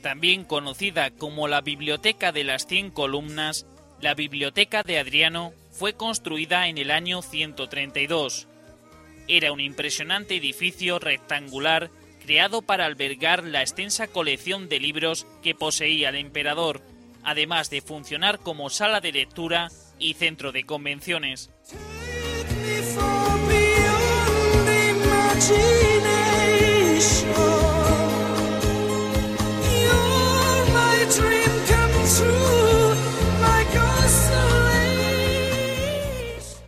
También 0.00 0.44
conocida 0.44 1.10
como 1.10 1.46
la 1.46 1.60
Biblioteca 1.60 2.32
de 2.32 2.44
las 2.44 2.66
Cien 2.66 2.90
Columnas, 2.90 3.66
la 4.00 4.14
Biblioteca 4.14 4.82
de 4.82 4.98
Adriano 4.98 5.52
fue 5.72 5.92
construida 5.92 6.68
en 6.68 6.78
el 6.78 6.90
año 6.90 7.20
132. 7.20 8.48
Era 9.28 9.52
un 9.52 9.60
impresionante 9.60 10.36
edificio 10.36 10.98
rectangular 10.98 11.90
creado 12.20 12.62
para 12.62 12.86
albergar 12.86 13.42
la 13.42 13.62
extensa 13.62 14.06
colección 14.06 14.68
de 14.68 14.78
libros 14.78 15.26
que 15.42 15.54
poseía 15.54 16.10
el 16.10 16.16
emperador, 16.16 16.82
además 17.24 17.70
de 17.70 17.80
funcionar 17.80 18.38
como 18.38 18.70
sala 18.70 19.00
de 19.00 19.12
lectura 19.12 19.68
y 19.98 20.14
centro 20.14 20.52
de 20.52 20.64
convenciones. 20.64 21.50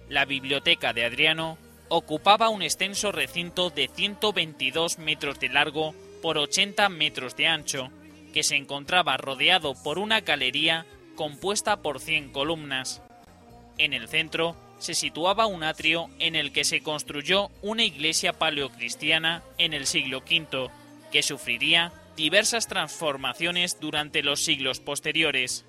La 0.08 0.24
biblioteca 0.26 0.92
de 0.92 1.04
Adriano 1.04 1.58
ocupaba 1.94 2.48
un 2.48 2.62
extenso 2.62 3.12
recinto 3.12 3.68
de 3.68 3.86
122 3.86 4.98
metros 4.98 5.38
de 5.38 5.50
largo 5.50 5.94
por 6.22 6.38
80 6.38 6.88
metros 6.88 7.36
de 7.36 7.48
ancho, 7.48 7.90
que 8.32 8.42
se 8.42 8.56
encontraba 8.56 9.18
rodeado 9.18 9.74
por 9.74 9.98
una 9.98 10.22
galería 10.22 10.86
compuesta 11.16 11.82
por 11.82 12.00
100 12.00 12.32
columnas. 12.32 13.02
En 13.76 13.92
el 13.92 14.08
centro 14.08 14.56
se 14.78 14.94
situaba 14.94 15.44
un 15.44 15.64
atrio 15.64 16.08
en 16.18 16.34
el 16.34 16.50
que 16.50 16.64
se 16.64 16.82
construyó 16.82 17.50
una 17.60 17.84
iglesia 17.84 18.32
paleocristiana 18.32 19.42
en 19.58 19.74
el 19.74 19.86
siglo 19.86 20.20
V, 20.20 20.70
que 21.12 21.22
sufriría 21.22 21.92
diversas 22.16 22.68
transformaciones 22.68 23.80
durante 23.80 24.22
los 24.22 24.42
siglos 24.42 24.80
posteriores. 24.80 25.66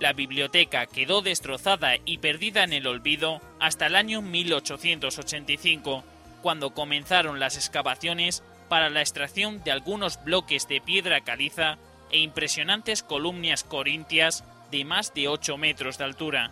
La 0.00 0.14
biblioteca 0.14 0.86
quedó 0.86 1.20
destrozada 1.20 1.92
y 2.06 2.18
perdida 2.18 2.64
en 2.64 2.72
el 2.72 2.86
olvido 2.86 3.42
hasta 3.60 3.86
el 3.86 3.94
año 3.94 4.22
1885, 4.22 6.02
cuando 6.40 6.70
comenzaron 6.70 7.38
las 7.38 7.56
excavaciones 7.56 8.42
para 8.70 8.88
la 8.88 9.02
extracción 9.02 9.62
de 9.62 9.72
algunos 9.72 10.24
bloques 10.24 10.66
de 10.68 10.80
piedra 10.80 11.20
caliza 11.20 11.76
e 12.10 12.18
impresionantes 12.18 13.02
columnas 13.02 13.62
corintias 13.62 14.42
de 14.70 14.86
más 14.86 15.12
de 15.12 15.28
8 15.28 15.58
metros 15.58 15.98
de 15.98 16.04
altura. 16.04 16.50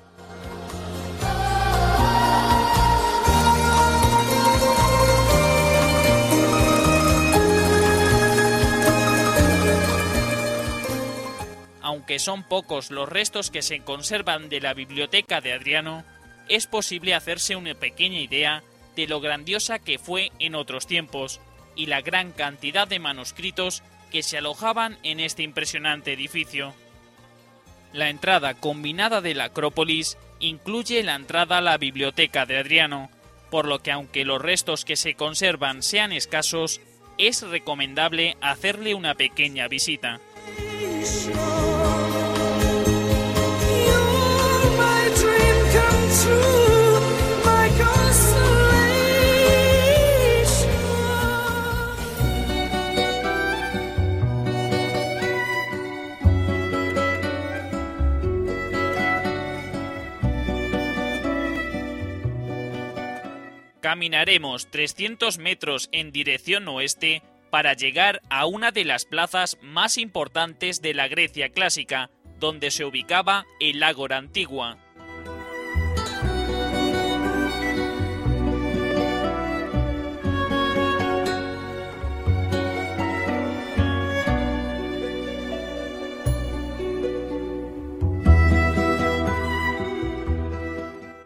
Aunque 11.88 12.18
son 12.18 12.42
pocos 12.42 12.90
los 12.90 13.08
restos 13.08 13.50
que 13.50 13.62
se 13.62 13.80
conservan 13.80 14.50
de 14.50 14.60
la 14.60 14.74
biblioteca 14.74 15.40
de 15.40 15.54
Adriano, 15.54 16.04
es 16.46 16.66
posible 16.66 17.14
hacerse 17.14 17.56
una 17.56 17.72
pequeña 17.72 18.20
idea 18.20 18.62
de 18.94 19.06
lo 19.06 19.22
grandiosa 19.22 19.78
que 19.78 19.98
fue 19.98 20.30
en 20.38 20.54
otros 20.54 20.86
tiempos 20.86 21.40
y 21.76 21.86
la 21.86 22.02
gran 22.02 22.32
cantidad 22.32 22.86
de 22.86 22.98
manuscritos 22.98 23.82
que 24.12 24.22
se 24.22 24.36
alojaban 24.36 24.98
en 25.02 25.18
este 25.18 25.42
impresionante 25.42 26.12
edificio. 26.12 26.74
La 27.94 28.10
entrada 28.10 28.52
combinada 28.52 29.22
de 29.22 29.34
la 29.34 29.44
Acrópolis 29.44 30.18
incluye 30.40 31.02
la 31.02 31.14
entrada 31.14 31.56
a 31.56 31.62
la 31.62 31.78
biblioteca 31.78 32.44
de 32.44 32.58
Adriano, 32.58 33.08
por 33.50 33.66
lo 33.66 33.78
que 33.78 33.92
aunque 33.92 34.26
los 34.26 34.42
restos 34.42 34.84
que 34.84 34.96
se 34.96 35.14
conservan 35.14 35.82
sean 35.82 36.12
escasos, 36.12 36.82
es 37.16 37.40
recomendable 37.40 38.36
hacerle 38.42 38.94
una 38.94 39.14
pequeña 39.14 39.68
visita. 39.68 40.20
Caminaremos 63.88 64.70
300 64.70 65.38
metros 65.38 65.88
en 65.92 66.12
dirección 66.12 66.68
oeste 66.68 67.22
para 67.50 67.74
llegar 67.74 68.20
a 68.30 68.46
una 68.46 68.70
de 68.70 68.84
las 68.84 69.04
plazas 69.04 69.58
más 69.62 69.98
importantes 69.98 70.82
de 70.82 70.94
la 70.94 71.08
Grecia 71.08 71.50
clásica, 71.50 72.10
donde 72.38 72.70
se 72.70 72.84
ubicaba 72.84 73.46
el 73.60 73.82
Ágora 73.82 74.16
Antigua. 74.16 74.78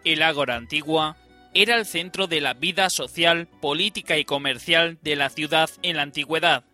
El 0.05 0.23
Ágora 0.23 0.57
Antigua 0.57 1.17
era 1.55 1.77
el 1.77 1.85
centro 1.85 2.27
de 2.27 2.41
la 2.41 2.55
vida 2.55 2.89
social, 2.89 3.47
política 3.61 4.19
y 4.19 4.25
comercial 4.25 4.99
de 5.03 5.17
la 5.17 5.29
ciudad 5.29 5.69
en 5.83 5.97
la 5.97 6.03
antigüedad. 6.03 6.65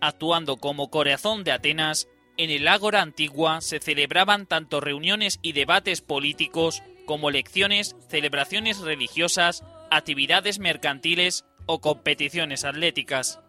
Actuando 0.00 0.56
como 0.56 0.90
corazón 0.90 1.44
de 1.44 1.52
Atenas, 1.52 2.08
en 2.36 2.50
el 2.50 2.68
Ágora 2.68 3.02
Antigua 3.02 3.60
se 3.60 3.80
celebraban 3.80 4.46
tanto 4.46 4.80
reuniones 4.80 5.38
y 5.42 5.52
debates 5.52 6.00
políticos 6.00 6.82
como 7.04 7.30
lecciones, 7.30 7.96
celebraciones 8.08 8.78
religiosas, 8.78 9.64
actividades 9.90 10.58
mercantiles 10.58 11.44
o 11.66 11.80
competiciones 11.80 12.64
atléticas. 12.64 13.40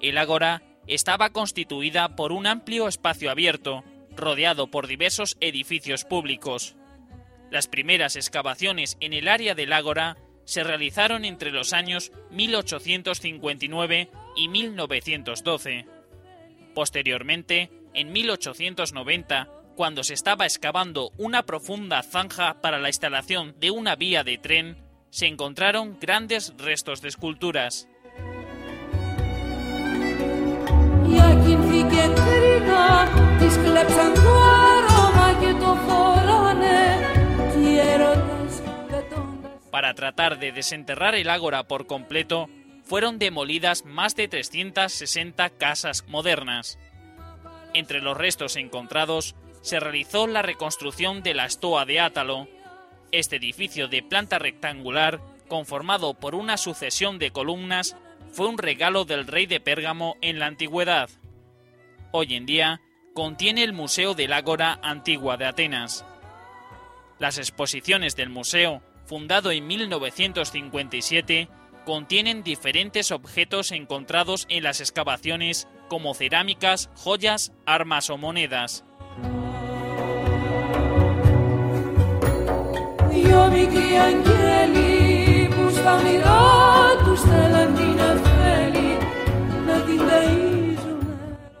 El 0.00 0.18
Ágora 0.18 0.62
estaba 0.86 1.30
constituida 1.30 2.14
por 2.14 2.30
un 2.30 2.46
amplio 2.46 2.88
espacio 2.88 3.30
abierto, 3.30 3.84
rodeado 4.14 4.70
por 4.70 4.86
diversos 4.86 5.36
edificios 5.40 6.04
públicos. 6.04 6.76
Las 7.50 7.66
primeras 7.66 8.16
excavaciones 8.16 8.96
en 9.00 9.12
el 9.12 9.28
área 9.28 9.54
del 9.54 9.72
Ágora 9.72 10.16
se 10.44 10.64
realizaron 10.64 11.24
entre 11.24 11.50
los 11.50 11.72
años 11.72 12.12
1859 12.30 14.10
y 14.36 14.48
1912. 14.48 15.86
Posteriormente, 16.74 17.70
en 17.94 18.12
1890, 18.12 19.48
cuando 19.76 20.04
se 20.04 20.14
estaba 20.14 20.44
excavando 20.44 21.12
una 21.18 21.44
profunda 21.44 22.02
zanja 22.02 22.60
para 22.60 22.78
la 22.78 22.88
instalación 22.88 23.54
de 23.58 23.70
una 23.70 23.96
vía 23.96 24.24
de 24.24 24.38
tren, 24.38 24.76
se 25.10 25.26
encontraron 25.26 25.98
grandes 26.00 26.52
restos 26.58 27.00
de 27.00 27.08
esculturas. 27.08 27.88
Para 39.70 39.94
tratar 39.94 40.38
de 40.38 40.52
desenterrar 40.52 41.14
el 41.14 41.30
ágora 41.30 41.68
por 41.68 41.86
completo, 41.86 42.48
fueron 42.84 43.18
demolidas 43.18 43.84
más 43.84 44.16
de 44.16 44.26
360 44.26 45.50
casas 45.50 46.04
modernas. 46.08 46.78
Entre 47.74 48.00
los 48.00 48.16
restos 48.16 48.56
encontrados 48.56 49.36
se 49.60 49.78
realizó 49.78 50.26
la 50.26 50.42
reconstrucción 50.42 51.22
de 51.22 51.34
la 51.34 51.44
estoa 51.44 51.84
de 51.84 52.00
Átalo. 52.00 52.48
Este 53.12 53.36
edificio 53.36 53.88
de 53.88 54.02
planta 54.02 54.38
rectangular, 54.38 55.20
conformado 55.48 56.14
por 56.14 56.34
una 56.34 56.56
sucesión 56.56 57.18
de 57.18 57.30
columnas, 57.30 57.96
fue 58.32 58.48
un 58.48 58.58
regalo 58.58 59.04
del 59.04 59.26
rey 59.26 59.46
de 59.46 59.60
Pérgamo 59.60 60.16
en 60.20 60.38
la 60.38 60.46
antigüedad. 60.46 61.10
Hoy 62.10 62.34
en 62.34 62.46
día 62.46 62.80
contiene 63.14 63.64
el 63.64 63.72
Museo 63.72 64.14
del 64.14 64.32
Ágora 64.32 64.78
Antigua 64.82 65.36
de 65.36 65.46
Atenas. 65.46 66.04
Las 67.18 67.38
exposiciones 67.38 68.14
del 68.14 68.30
museo, 68.30 68.80
fundado 69.04 69.50
en 69.50 69.66
1957, 69.66 71.48
contienen 71.84 72.44
diferentes 72.44 73.10
objetos 73.10 73.72
encontrados 73.72 74.46
en 74.48 74.62
las 74.62 74.80
excavaciones 74.80 75.66
como 75.88 76.14
cerámicas, 76.14 76.90
joyas, 76.94 77.52
armas 77.66 78.10
o 78.10 78.18
monedas. 78.18 78.84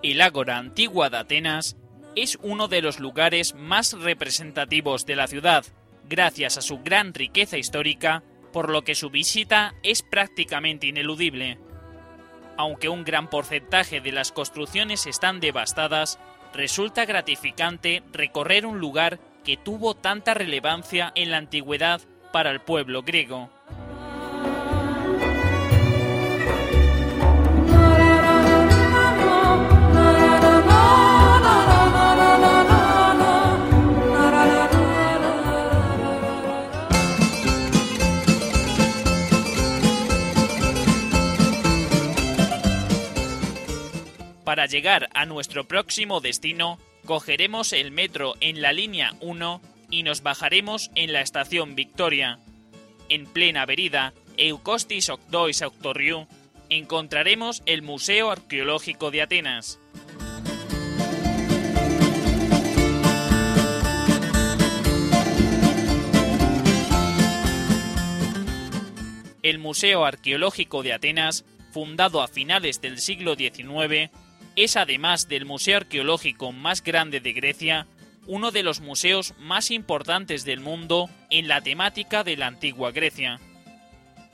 El 0.02 0.20
ágora 0.20 0.58
antigua 0.58 1.10
de 1.10 1.16
Atenas 1.16 1.76
es 2.22 2.38
uno 2.42 2.68
de 2.68 2.82
los 2.82 2.98
lugares 2.98 3.54
más 3.54 3.92
representativos 3.92 5.06
de 5.06 5.16
la 5.16 5.28
ciudad, 5.28 5.64
gracias 6.08 6.58
a 6.58 6.62
su 6.62 6.80
gran 6.80 7.14
riqueza 7.14 7.58
histórica, 7.58 8.22
por 8.52 8.70
lo 8.70 8.82
que 8.82 8.94
su 8.94 9.10
visita 9.10 9.74
es 9.82 10.02
prácticamente 10.02 10.88
ineludible. 10.88 11.58
Aunque 12.56 12.88
un 12.88 13.04
gran 13.04 13.30
porcentaje 13.30 14.00
de 14.00 14.10
las 14.10 14.32
construcciones 14.32 15.06
están 15.06 15.38
devastadas, 15.38 16.18
resulta 16.52 17.04
gratificante 17.04 18.02
recorrer 18.12 18.66
un 18.66 18.80
lugar 18.80 19.20
que 19.44 19.56
tuvo 19.56 19.94
tanta 19.94 20.34
relevancia 20.34 21.12
en 21.14 21.30
la 21.30 21.36
antigüedad 21.36 22.00
para 22.32 22.50
el 22.50 22.60
pueblo 22.60 23.02
griego. 23.02 23.50
Para 44.48 44.64
llegar 44.64 45.10
a 45.12 45.26
nuestro 45.26 45.68
próximo 45.68 46.22
destino, 46.22 46.78
cogeremos 47.04 47.74
el 47.74 47.90
metro 47.90 48.32
en 48.40 48.62
la 48.62 48.72
línea 48.72 49.12
1 49.20 49.60
y 49.90 50.04
nos 50.04 50.22
bajaremos 50.22 50.90
en 50.94 51.12
la 51.12 51.20
estación 51.20 51.74
Victoria. 51.74 52.38
En 53.10 53.26
plena 53.26 53.60
avenida 53.60 54.14
Eukostis 54.38 55.10
Okdois 55.10 55.60
Octorriu 55.60 56.26
encontraremos 56.70 57.62
el 57.66 57.82
Museo 57.82 58.30
Arqueológico 58.30 59.10
de 59.10 59.20
Atenas. 59.20 59.78
El 69.42 69.58
Museo 69.58 70.06
Arqueológico 70.06 70.82
de 70.82 70.94
Atenas, 70.94 71.44
fundado 71.70 72.22
a 72.22 72.28
finales 72.28 72.80
del 72.80 72.96
siglo 72.98 73.34
XIX, 73.34 74.10
es 74.64 74.76
además 74.76 75.28
del 75.28 75.44
museo 75.44 75.76
arqueológico 75.76 76.52
más 76.52 76.82
grande 76.82 77.20
de 77.20 77.32
Grecia, 77.32 77.86
uno 78.26 78.50
de 78.50 78.62
los 78.62 78.80
museos 78.80 79.34
más 79.38 79.70
importantes 79.70 80.44
del 80.44 80.60
mundo 80.60 81.08
en 81.30 81.46
la 81.46 81.60
temática 81.60 82.24
de 82.24 82.36
la 82.36 82.48
antigua 82.48 82.90
Grecia. 82.90 83.40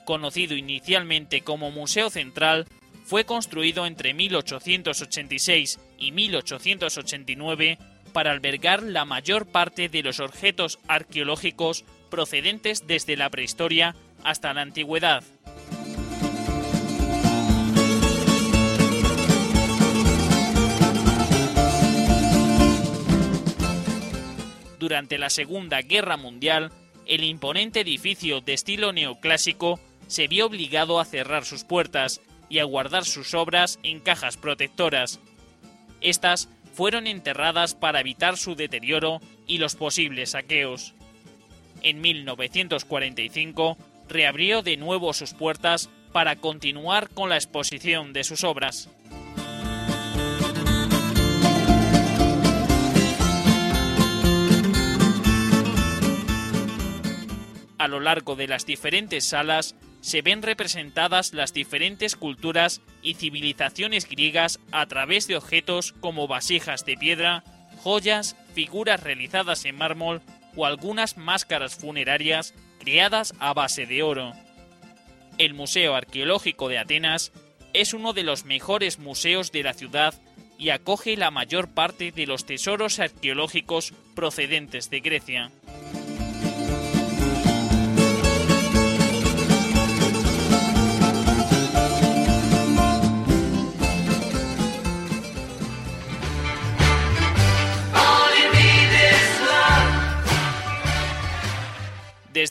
Conocido 0.03 0.55
inicialmente 0.55 1.41
como 1.41 1.69
Museo 1.71 2.09
Central, 2.09 2.65
fue 3.03 3.25
construido 3.25 3.85
entre 3.85 4.15
1886 4.15 5.79
y 5.99 6.11
1889 6.11 7.77
para 8.11 8.31
albergar 8.31 8.81
la 8.81 9.05
mayor 9.05 9.45
parte 9.45 9.89
de 9.89 10.01
los 10.01 10.19
objetos 10.19 10.79
arqueológicos 10.87 11.85
procedentes 12.09 12.87
desde 12.87 13.15
la 13.15 13.29
prehistoria 13.29 13.95
hasta 14.23 14.53
la 14.53 14.61
antigüedad. 14.61 15.23
Durante 24.85 25.17
la 25.17 25.31
Segunda 25.31 25.81
Guerra 25.81 26.15
Mundial, 26.15 26.71
el 27.07 27.23
imponente 27.23 27.79
edificio 27.79 28.41
de 28.41 28.53
estilo 28.53 28.93
neoclásico 28.93 29.79
se 30.05 30.27
vio 30.27 30.45
obligado 30.45 30.99
a 30.99 31.05
cerrar 31.05 31.43
sus 31.43 31.63
puertas 31.63 32.21
y 32.49 32.59
a 32.59 32.65
guardar 32.65 33.03
sus 33.03 33.33
obras 33.33 33.79
en 33.81 33.99
cajas 33.99 34.37
protectoras. 34.37 35.19
Estas 36.01 36.49
fueron 36.75 37.07
enterradas 37.07 37.73
para 37.73 37.99
evitar 37.99 38.37
su 38.37 38.53
deterioro 38.55 39.21
y 39.47 39.57
los 39.57 39.75
posibles 39.75 40.29
saqueos. 40.29 40.93
En 41.81 41.99
1945 42.01 43.79
reabrió 44.07 44.61
de 44.61 44.77
nuevo 44.77 45.13
sus 45.13 45.33
puertas 45.33 45.89
para 46.11 46.35
continuar 46.35 47.09
con 47.09 47.29
la 47.29 47.37
exposición 47.37 48.13
de 48.13 48.23
sus 48.23 48.43
obras. 48.43 48.87
A 57.77 57.87
lo 57.87 57.99
largo 57.99 58.35
de 58.35 58.47
las 58.47 58.65
diferentes 58.65 59.25
salas 59.25 59.75
se 60.01 60.21
ven 60.21 60.41
representadas 60.41 61.33
las 61.33 61.53
diferentes 61.53 62.15
culturas 62.15 62.81
y 63.01 63.15
civilizaciones 63.15 64.07
griegas 64.07 64.59
a 64.71 64.85
través 64.85 65.27
de 65.27 65.35
objetos 65.35 65.93
como 65.93 66.27
vasijas 66.27 66.85
de 66.85 66.95
piedra, 66.95 67.43
joyas, 67.83 68.35
figuras 68.53 69.01
realizadas 69.01 69.65
en 69.65 69.75
mármol 69.75 70.21
o 70.55 70.65
algunas 70.65 71.17
máscaras 71.17 71.75
funerarias 71.75 72.53
creadas 72.79 73.33
a 73.39 73.53
base 73.53 73.85
de 73.85 74.03
oro. 74.03 74.33
El 75.37 75.53
Museo 75.53 75.95
Arqueológico 75.95 76.69
de 76.69 76.77
Atenas 76.77 77.33
es 77.73 77.93
uno 77.93 78.13
de 78.13 78.23
los 78.23 78.45
mejores 78.45 78.99
museos 78.99 79.51
de 79.51 79.63
la 79.63 79.73
ciudad 79.73 80.13
y 80.57 80.69
acoge 80.69 81.17
la 81.17 81.31
mayor 81.31 81.73
parte 81.73 82.11
de 82.11 82.25
los 82.25 82.45
tesoros 82.45 82.99
arqueológicos 82.99 83.91
procedentes 84.15 84.89
de 84.89 84.99
Grecia. 85.01 85.51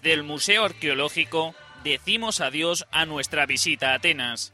Desde 0.04 0.20
el 0.20 0.22
Museo 0.22 0.64
Arqueológico 0.66 1.56
decimos 1.82 2.42
adiós 2.42 2.86
a 2.92 3.06
nuestra 3.06 3.46
visita 3.46 3.92
a 3.92 3.94
Atenas. 3.94 4.52